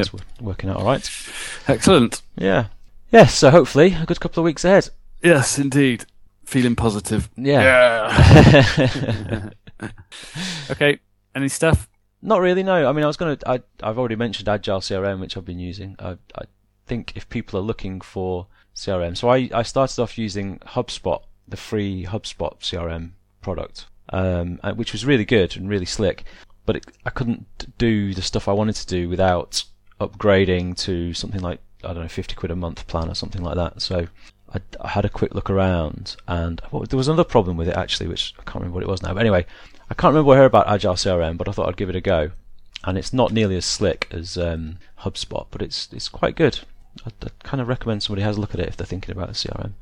It's 0.00 0.12
wo- 0.12 0.20
working 0.40 0.70
out 0.70 0.76
all 0.78 0.86
right. 0.86 1.10
Excellent. 1.68 2.22
Yeah. 2.36 2.66
Yes. 3.10 3.34
so 3.34 3.50
hopefully 3.50 3.96
a 4.00 4.06
good 4.06 4.20
couple 4.20 4.40
of 4.40 4.44
weeks 4.44 4.64
ahead. 4.64 4.88
Yes, 5.22 5.58
indeed. 5.58 6.06
Feeling 6.44 6.76
positive. 6.76 7.30
Yeah. 7.36 8.70
yeah. 9.22 9.48
Okay. 10.70 10.98
Any 11.34 11.48
stuff? 11.48 11.88
Not 12.20 12.40
really. 12.40 12.62
No. 12.62 12.88
I 12.88 12.92
mean, 12.92 13.04
I 13.04 13.06
was 13.08 13.16
gonna. 13.16 13.36
I, 13.46 13.60
I've 13.82 13.98
already 13.98 14.16
mentioned 14.16 14.48
Agile 14.48 14.80
CRM, 14.80 15.20
which 15.20 15.36
I've 15.36 15.44
been 15.44 15.58
using. 15.58 15.96
I, 15.98 16.12
I 16.36 16.44
think 16.86 17.12
if 17.16 17.28
people 17.28 17.58
are 17.58 17.62
looking 17.62 18.00
for 18.00 18.46
CRM, 18.76 19.16
so 19.16 19.28
I, 19.28 19.48
I 19.52 19.62
started 19.62 20.00
off 20.00 20.18
using 20.18 20.58
HubSpot, 20.60 21.22
the 21.48 21.56
free 21.56 22.04
HubSpot 22.04 22.58
CRM 22.60 23.12
product, 23.40 23.86
um, 24.10 24.58
which 24.76 24.92
was 24.92 25.04
really 25.04 25.24
good 25.24 25.56
and 25.56 25.68
really 25.68 25.86
slick. 25.86 26.24
But 26.64 26.76
it, 26.76 26.86
I 27.04 27.10
couldn't 27.10 27.76
do 27.78 28.14
the 28.14 28.22
stuff 28.22 28.46
I 28.46 28.52
wanted 28.52 28.76
to 28.76 28.86
do 28.86 29.08
without 29.08 29.64
upgrading 30.10 30.76
to 30.78 31.14
something 31.14 31.40
like 31.40 31.60
I 31.84 31.88
don't 31.88 32.02
know, 32.02 32.08
fifty 32.08 32.34
quid 32.34 32.50
a 32.50 32.56
month 32.56 32.86
plan 32.86 33.08
or 33.08 33.14
something 33.14 33.42
like 33.42 33.56
that. 33.56 33.82
So 33.82 34.06
I, 34.54 34.60
I 34.80 34.88
had 34.88 35.04
a 35.04 35.10
quick 35.10 35.34
look 35.34 35.50
around, 35.50 36.16
and 36.28 36.60
well, 36.70 36.82
there 36.84 36.96
was 36.96 37.08
another 37.08 37.24
problem 37.24 37.56
with 37.56 37.68
it 37.68 37.76
actually, 37.76 38.08
which 38.08 38.34
I 38.38 38.42
can't 38.42 38.56
remember 38.56 38.74
what 38.74 38.84
it 38.84 38.88
was 38.88 39.02
now. 39.02 39.14
But 39.14 39.20
anyway, 39.20 39.46
I 39.90 39.94
can't 39.94 40.12
remember 40.12 40.28
where 40.28 40.44
about 40.44 40.68
Agile 40.68 40.94
CRM, 40.94 41.36
but 41.36 41.48
I 41.48 41.52
thought 41.52 41.68
I'd 41.68 41.76
give 41.76 41.90
it 41.90 41.96
a 41.96 42.00
go. 42.00 42.30
And 42.84 42.98
it's 42.98 43.12
not 43.12 43.32
nearly 43.32 43.56
as 43.56 43.64
slick 43.64 44.08
as 44.10 44.36
um, 44.36 44.78
HubSpot, 45.00 45.46
but 45.50 45.62
it's 45.62 45.88
it's 45.92 46.08
quite 46.08 46.34
good. 46.34 46.60
I'd, 47.06 47.12
I'd 47.22 47.42
kind 47.44 47.60
of 47.60 47.68
recommend 47.68 48.02
somebody 48.02 48.22
has 48.22 48.36
a 48.36 48.40
look 48.40 48.54
at 48.54 48.60
it 48.60 48.68
if 48.68 48.76
they're 48.76 48.86
thinking 48.86 49.12
about 49.12 49.30
a 49.30 49.32
CRM. 49.32 49.72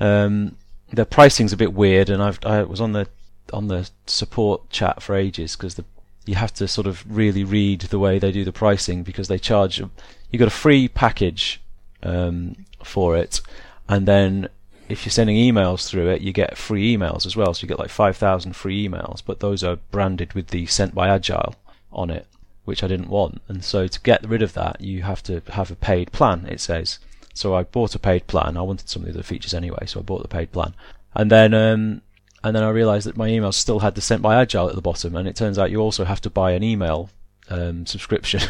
Um, 0.00 0.56
the 0.92 1.06
pricing's 1.06 1.52
a 1.52 1.56
bit 1.56 1.72
weird, 1.72 2.10
and 2.10 2.22
I've 2.22 2.38
I 2.44 2.62
was 2.62 2.80
on 2.80 2.92
the 2.92 3.08
on 3.52 3.68
the 3.68 3.88
support 4.06 4.68
chat 4.70 5.02
for 5.02 5.14
ages 5.14 5.56
because 5.56 5.76
the 5.76 5.84
you 6.28 6.34
have 6.34 6.52
to 6.54 6.68
sort 6.68 6.86
of 6.86 7.04
really 7.08 7.42
read 7.42 7.80
the 7.80 7.98
way 7.98 8.18
they 8.18 8.30
do 8.30 8.44
the 8.44 8.52
pricing 8.52 9.02
because 9.02 9.28
they 9.28 9.38
charge 9.38 9.78
you 9.78 10.38
got 10.38 10.48
a 10.48 10.50
free 10.50 10.88
package 10.88 11.60
um, 12.02 12.54
for 12.84 13.16
it, 13.16 13.40
and 13.88 14.06
then 14.06 14.48
if 14.88 15.04
you're 15.04 15.10
sending 15.10 15.36
emails 15.36 15.88
through 15.88 16.08
it, 16.08 16.22
you 16.22 16.32
get 16.32 16.56
free 16.56 16.96
emails 16.96 17.26
as 17.26 17.36
well. 17.36 17.52
So 17.52 17.62
you 17.62 17.68
get 17.68 17.78
like 17.78 17.90
five 17.90 18.16
thousand 18.16 18.54
free 18.54 18.88
emails, 18.88 19.22
but 19.24 19.40
those 19.40 19.64
are 19.64 19.76
branded 19.90 20.34
with 20.34 20.48
the 20.48 20.66
sent 20.66 20.94
by 20.94 21.08
Agile 21.08 21.54
on 21.92 22.10
it, 22.10 22.26
which 22.64 22.82
I 22.82 22.88
didn't 22.88 23.08
want. 23.08 23.40
And 23.48 23.64
so 23.64 23.86
to 23.86 24.00
get 24.00 24.28
rid 24.28 24.42
of 24.42 24.52
that, 24.54 24.80
you 24.80 25.02
have 25.02 25.22
to 25.24 25.42
have 25.48 25.70
a 25.70 25.76
paid 25.76 26.12
plan. 26.12 26.46
It 26.46 26.60
says. 26.60 26.98
So 27.34 27.54
I 27.54 27.62
bought 27.62 27.94
a 27.94 28.00
paid 28.00 28.26
plan. 28.26 28.56
I 28.56 28.62
wanted 28.62 28.88
some 28.88 29.02
of 29.02 29.06
the 29.06 29.14
other 29.14 29.22
features 29.22 29.54
anyway, 29.54 29.86
so 29.86 30.00
I 30.00 30.02
bought 30.02 30.22
the 30.22 30.28
paid 30.28 30.50
plan. 30.50 30.74
And 31.14 31.30
then 31.30 31.54
um, 31.54 32.02
and 32.44 32.54
then 32.54 32.62
I 32.62 32.68
realised 32.70 33.06
that 33.06 33.16
my 33.16 33.26
email 33.28 33.52
still 33.52 33.80
had 33.80 33.94
the 33.94 34.00
sent 34.00 34.22
by 34.22 34.36
Agile 34.40 34.68
at 34.68 34.74
the 34.74 34.80
bottom, 34.82 35.14
and 35.16 35.26
it 35.28 35.36
turns 35.36 35.58
out 35.58 35.70
you 35.70 35.80
also 35.80 36.04
have 36.04 36.20
to 36.22 36.30
buy 36.30 36.52
an 36.52 36.62
email 36.62 37.10
um, 37.50 37.86
subscription 37.86 38.40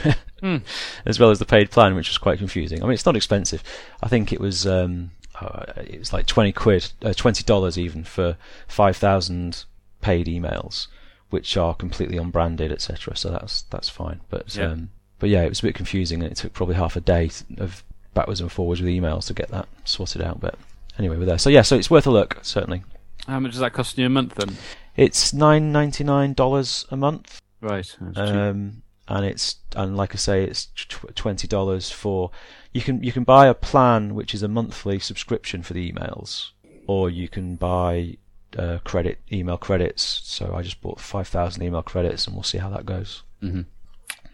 as 1.06 1.18
well 1.20 1.30
as 1.30 1.38
the 1.38 1.44
paid 1.46 1.70
plan, 1.70 1.94
which 1.94 2.08
was 2.08 2.18
quite 2.18 2.38
confusing. 2.38 2.82
I 2.82 2.86
mean, 2.86 2.94
it's 2.94 3.06
not 3.06 3.16
expensive. 3.16 3.62
I 4.02 4.08
think 4.08 4.32
it 4.32 4.40
was 4.40 4.66
um, 4.66 5.10
uh, 5.40 5.64
it 5.76 5.98
was 5.98 6.12
like 6.12 6.26
twenty 6.26 6.52
quid, 6.52 6.90
uh, 7.02 7.12
twenty 7.14 7.44
dollars 7.44 7.78
even 7.78 8.04
for 8.04 8.36
five 8.66 8.96
thousand 8.96 9.64
paid 10.00 10.26
emails, 10.26 10.86
which 11.30 11.56
are 11.56 11.74
completely 11.74 12.16
unbranded, 12.18 12.72
etc. 12.72 13.16
So 13.16 13.30
that's 13.30 13.62
that's 13.62 13.88
fine. 13.88 14.20
But 14.30 14.54
Yeah. 14.56 14.72
um, 14.72 14.90
but 15.20 15.30
yeah, 15.30 15.42
it 15.42 15.48
was 15.48 15.60
a 15.60 15.62
bit 15.62 15.74
confusing, 15.74 16.22
and 16.22 16.30
it 16.30 16.36
took 16.36 16.52
probably 16.52 16.74
half 16.76 16.94
a 16.96 17.00
day 17.00 17.30
of 17.58 17.82
backwards 18.14 18.40
and 18.40 18.50
forwards 18.50 18.80
with 18.80 18.90
emails 18.90 19.26
to 19.28 19.34
get 19.34 19.48
that 19.50 19.68
sorted 19.84 20.22
out. 20.22 20.40
But 20.40 20.56
anyway, 20.98 21.16
we're 21.16 21.24
there. 21.26 21.38
So 21.38 21.50
yeah, 21.50 21.62
so 21.62 21.76
it's 21.76 21.90
worth 21.90 22.06
a 22.06 22.10
look 22.10 22.38
certainly. 22.42 22.84
How 23.28 23.38
much 23.38 23.52
does 23.52 23.60
that 23.60 23.74
cost 23.74 23.98
you 23.98 24.06
a 24.06 24.08
month 24.08 24.34
then? 24.36 24.56
It's 24.96 25.32
nine 25.32 25.70
ninety 25.70 26.02
nine 26.02 26.32
dollars 26.32 26.86
a 26.90 26.96
month, 26.96 27.40
Right. 27.60 27.96
um, 28.16 28.82
and 29.06 29.24
it's 29.24 29.56
and 29.76 29.96
like 29.96 30.14
I 30.14 30.18
say, 30.18 30.42
it's 30.44 30.68
twenty 31.14 31.46
dollars 31.46 31.90
for 31.90 32.30
you 32.72 32.80
can 32.80 33.02
you 33.02 33.12
can 33.12 33.24
buy 33.24 33.46
a 33.46 33.54
plan 33.54 34.14
which 34.14 34.34
is 34.34 34.42
a 34.42 34.48
monthly 34.48 34.98
subscription 34.98 35.62
for 35.62 35.74
the 35.74 35.92
emails, 35.92 36.50
or 36.86 37.10
you 37.10 37.28
can 37.28 37.56
buy 37.56 38.16
uh, 38.56 38.78
credit 38.82 39.18
email 39.30 39.58
credits. 39.58 40.20
So 40.24 40.54
I 40.54 40.62
just 40.62 40.80
bought 40.80 40.98
five 40.98 41.28
thousand 41.28 41.62
email 41.62 41.82
credits, 41.82 42.26
and 42.26 42.34
we'll 42.34 42.42
see 42.42 42.58
how 42.58 42.70
that 42.70 42.86
goes. 42.86 43.22
Mhm. 43.42 43.66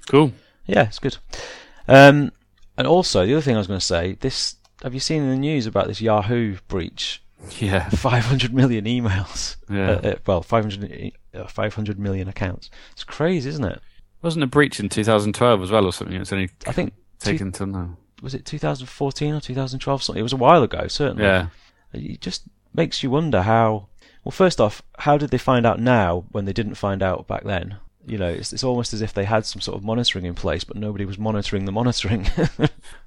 Cool. 0.06 0.32
Yeah, 0.66 0.84
it's 0.84 0.98
good. 1.00 1.16
Um, 1.88 2.32
and 2.78 2.86
also 2.86 3.26
the 3.26 3.34
other 3.34 3.42
thing 3.42 3.56
I 3.56 3.58
was 3.58 3.66
going 3.66 3.80
to 3.80 3.84
say, 3.84 4.12
this 4.20 4.56
have 4.82 4.94
you 4.94 5.00
seen 5.00 5.22
in 5.22 5.30
the 5.30 5.36
news 5.36 5.66
about 5.66 5.88
this 5.88 6.00
Yahoo 6.00 6.56
breach? 6.68 7.22
Yeah. 7.60 7.88
500 7.90 8.52
million 8.54 8.84
emails. 8.84 9.56
Yeah. 9.70 9.90
Uh, 9.90 10.08
uh, 10.10 10.14
well, 10.26 10.42
500, 10.42 10.84
e- 10.90 11.12
uh, 11.34 11.46
500 11.46 11.98
million 11.98 12.28
accounts. 12.28 12.70
It's 12.92 13.04
crazy, 13.04 13.48
isn't 13.50 13.64
it? 13.64 13.80
Wasn't 14.22 14.42
a 14.42 14.46
breach 14.46 14.80
in 14.80 14.88
2012 14.88 15.62
as 15.62 15.70
well 15.70 15.84
or 15.84 15.92
something? 15.92 16.16
It's 16.20 16.32
only 16.32 16.50
I 16.66 16.72
think 16.72 16.94
two, 17.20 17.32
taken 17.32 17.52
till 17.52 17.66
now. 17.66 17.96
was 18.22 18.34
it 18.34 18.44
2014 18.46 19.34
or 19.34 19.40
2012? 19.40 20.02
Something. 20.02 20.20
It 20.20 20.22
was 20.22 20.32
a 20.32 20.36
while 20.36 20.62
ago, 20.62 20.86
certainly. 20.88 21.24
Yeah. 21.24 21.48
It 21.92 22.20
just 22.20 22.44
makes 22.74 23.02
you 23.02 23.10
wonder 23.10 23.42
how. 23.42 23.88
Well, 24.24 24.32
first 24.32 24.60
off, 24.60 24.80
how 24.98 25.18
did 25.18 25.28
they 25.30 25.38
find 25.38 25.66
out 25.66 25.78
now 25.78 26.24
when 26.32 26.46
they 26.46 26.54
didn't 26.54 26.76
find 26.76 27.02
out 27.02 27.26
back 27.28 27.44
then? 27.44 27.76
You 28.06 28.16
know, 28.18 28.28
it's, 28.28 28.52
it's 28.54 28.64
almost 28.64 28.94
as 28.94 29.02
if 29.02 29.12
they 29.12 29.24
had 29.24 29.44
some 29.44 29.60
sort 29.60 29.76
of 29.76 29.84
monitoring 29.84 30.24
in 30.24 30.34
place, 30.34 30.64
but 30.64 30.76
nobody 30.78 31.04
was 31.04 31.18
monitoring 31.18 31.64
the 31.66 31.72
monitoring. 31.72 32.26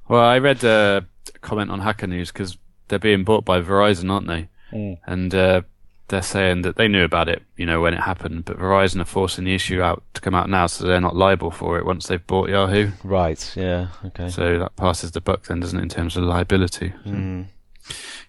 Well, 0.09 0.21
I 0.23 0.37
read 0.39 0.63
a 0.63 1.05
comment 1.41 1.69
on 1.69 1.79
Hacker 1.81 2.07
News 2.07 2.31
because 2.31 2.57
they're 2.87 2.99
being 2.99 3.23
bought 3.23 3.45
by 3.45 3.61
Verizon, 3.61 4.11
aren't 4.11 4.27
they? 4.27 4.49
Mm. 4.71 4.97
And 5.05 5.33
uh, 5.35 5.61
they're 6.09 6.21
saying 6.21 6.61
that 6.61 6.75
they 6.75 6.87
knew 6.87 7.03
about 7.03 7.27
it, 7.29 7.43
you 7.55 7.65
know, 7.65 7.81
when 7.81 7.93
it 7.93 8.01
happened, 8.01 8.45
but 8.45 8.57
Verizon 8.57 9.01
are 9.01 9.05
forcing 9.05 9.43
the 9.45 9.53
issue 9.55 9.81
out 9.81 10.03
to 10.13 10.21
come 10.21 10.33
out 10.35 10.49
now, 10.49 10.67
so 10.67 10.85
they're 10.85 11.01
not 11.01 11.15
liable 11.15 11.51
for 11.51 11.77
it 11.77 11.85
once 11.85 12.07
they've 12.07 12.25
bought 12.25 12.49
Yahoo. 12.49 12.91
right. 13.03 13.53
Yeah. 13.55 13.87
Okay. 14.05 14.29
So 14.29 14.59
that 14.59 14.75
passes 14.75 15.11
the 15.11 15.21
buck 15.21 15.43
then, 15.43 15.59
doesn't 15.59 15.77
it, 15.79 15.83
in 15.83 15.89
terms 15.89 16.15
of 16.15 16.23
liability? 16.23 16.93
Mm. 17.05 17.47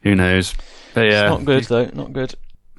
Who 0.02 0.14
knows? 0.14 0.54
But 0.94 1.02
yeah, 1.02 1.22
It's 1.32 1.38
not 1.38 1.44
good 1.44 1.64
though. 1.64 1.90
Not 1.92 2.12
good. 2.12 2.34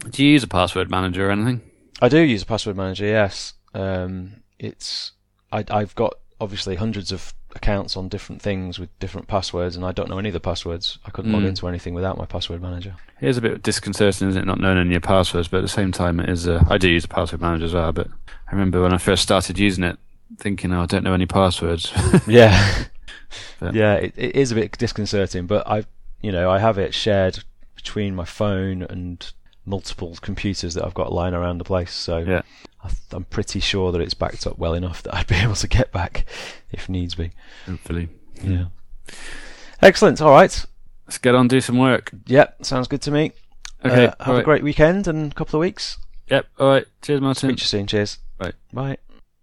Do 0.10 0.24
you 0.26 0.32
use 0.32 0.44
a 0.44 0.48
password 0.48 0.90
manager 0.90 1.28
or 1.28 1.32
anything? 1.32 1.62
I 2.02 2.08
do 2.10 2.20
use 2.20 2.44
a 2.44 2.46
password 2.46 2.78
manager. 2.78 3.06
Yes, 3.06 3.54
um, 3.74 4.44
it's 4.58 5.12
I, 5.52 5.66
I've 5.70 5.94
got 5.96 6.14
obviously 6.40 6.76
hundreds 6.76 7.12
of 7.12 7.34
accounts 7.56 7.98
on 7.98 8.08
different 8.10 8.42
things 8.42 8.78
with 8.80 8.90
different 9.00 9.28
passwords, 9.28 9.76
and 9.76 9.84
I 9.84 9.92
don't 9.92 10.10
know 10.10 10.20
any 10.20 10.30
of 10.30 10.34
the 10.34 10.40
passwords. 10.40 11.00
I 11.06 11.10
couldn't 11.12 11.32
log 11.32 11.44
Mm. 11.44 11.48
into 11.50 11.68
anything 11.68 11.94
without 11.94 12.18
my 12.18 12.26
password 12.26 12.62
manager. 12.62 12.96
It 13.22 13.28
is 13.30 13.38
a 13.38 13.42
bit 13.42 13.64
disconcerting, 13.64 14.30
isn't 14.30 14.42
it, 14.42 14.46
not 14.46 14.60
knowing 14.60 14.78
any 14.78 14.90
of 14.90 14.92
your 14.92 15.02
passwords? 15.02 15.48
But 15.48 15.58
at 15.58 15.62
the 15.64 15.68
same 15.68 15.92
time, 15.92 16.20
it 16.20 16.30
is. 16.30 16.48
Uh, 16.48 16.64
I 16.70 16.78
do 16.78 16.90
use 16.90 17.06
a 17.06 17.08
password 17.08 17.42
manager 17.42 17.66
as 17.66 17.74
well, 17.74 17.92
but 17.92 18.08
I 18.48 18.52
remember 18.52 18.82
when 18.82 18.94
I 18.94 18.98
first 18.98 19.24
started 19.24 19.58
using 19.58 19.84
it, 19.84 19.98
thinking, 20.38 20.72
"Oh, 20.74 20.84
I 20.84 20.86
don't 20.86 21.04
know 21.04 21.14
any 21.14 21.26
passwords." 21.26 21.92
yeah, 22.28 22.86
But- 23.60 23.74
yeah, 23.74 23.96
it, 23.96 24.14
it 24.16 24.36
is 24.36 24.52
a 24.52 24.56
bit 24.56 24.78
disconcerting, 24.78 25.48
but 25.48 25.68
I, 25.68 25.86
you 26.22 26.32
know, 26.32 26.50
I 26.52 26.60
have 26.60 26.78
it 26.78 26.94
shared 26.94 27.44
between 27.76 28.14
my 28.16 28.26
phone 28.26 28.84
and 28.84 29.32
multiple 29.70 30.18
computers 30.22 30.74
that 30.74 30.84
I've 30.84 30.94
got 30.96 31.14
lying 31.14 31.34
around 31.34 31.60
the 31.60 31.64
place. 31.64 31.94
So 31.94 32.18
Yeah. 32.20 32.42
I 32.84 32.90
I'm 33.12 33.26
pretty 33.26 33.60
sure 33.60 33.92
that 33.92 34.02
it's 34.02 34.14
backed 34.14 34.48
up 34.48 34.58
well 34.58 34.74
enough 34.74 35.04
that 35.04 35.16
I'd 35.16 35.28
be 35.28 35.36
able 35.46 35.56
to 35.56 35.68
get 35.68 35.92
back 35.92 36.26
if 36.72 36.90
needs 36.90 37.16
be. 37.16 37.32
Hopefully, 37.66 38.10
Yeah. 38.44 38.66
Excellent. 39.82 40.22
All 40.22 40.32
right. 40.32 40.66
let's 41.08 41.18
get 41.18 41.36
on 41.36 41.48
do 41.48 41.62
some 41.62 41.78
work. 41.78 42.12
Yep, 42.26 42.66
sounds 42.66 42.88
good 42.88 43.02
to 43.04 43.12
me. 43.12 43.32
Okay, 43.86 44.08
Uh, 44.08 44.12
have 44.20 44.28
all 44.36 44.38
a 44.38 44.44
great 44.44 44.64
weekend 44.64 45.08
and 45.08 45.32
a 45.32 45.36
couple 45.36 45.58
of 45.60 45.62
weeks. 45.62 45.98
Yep. 46.30 46.46
All 46.60 46.68
right. 46.68 46.86
Cheers, 47.02 47.22
Martin. 47.22 47.50
Speak 47.50 47.58
to 47.58 47.62
you 47.64 47.68
soon. 47.68 47.88
Cheers. 47.88 48.20
Bye. 48.38 48.54
Bye. 48.74 48.98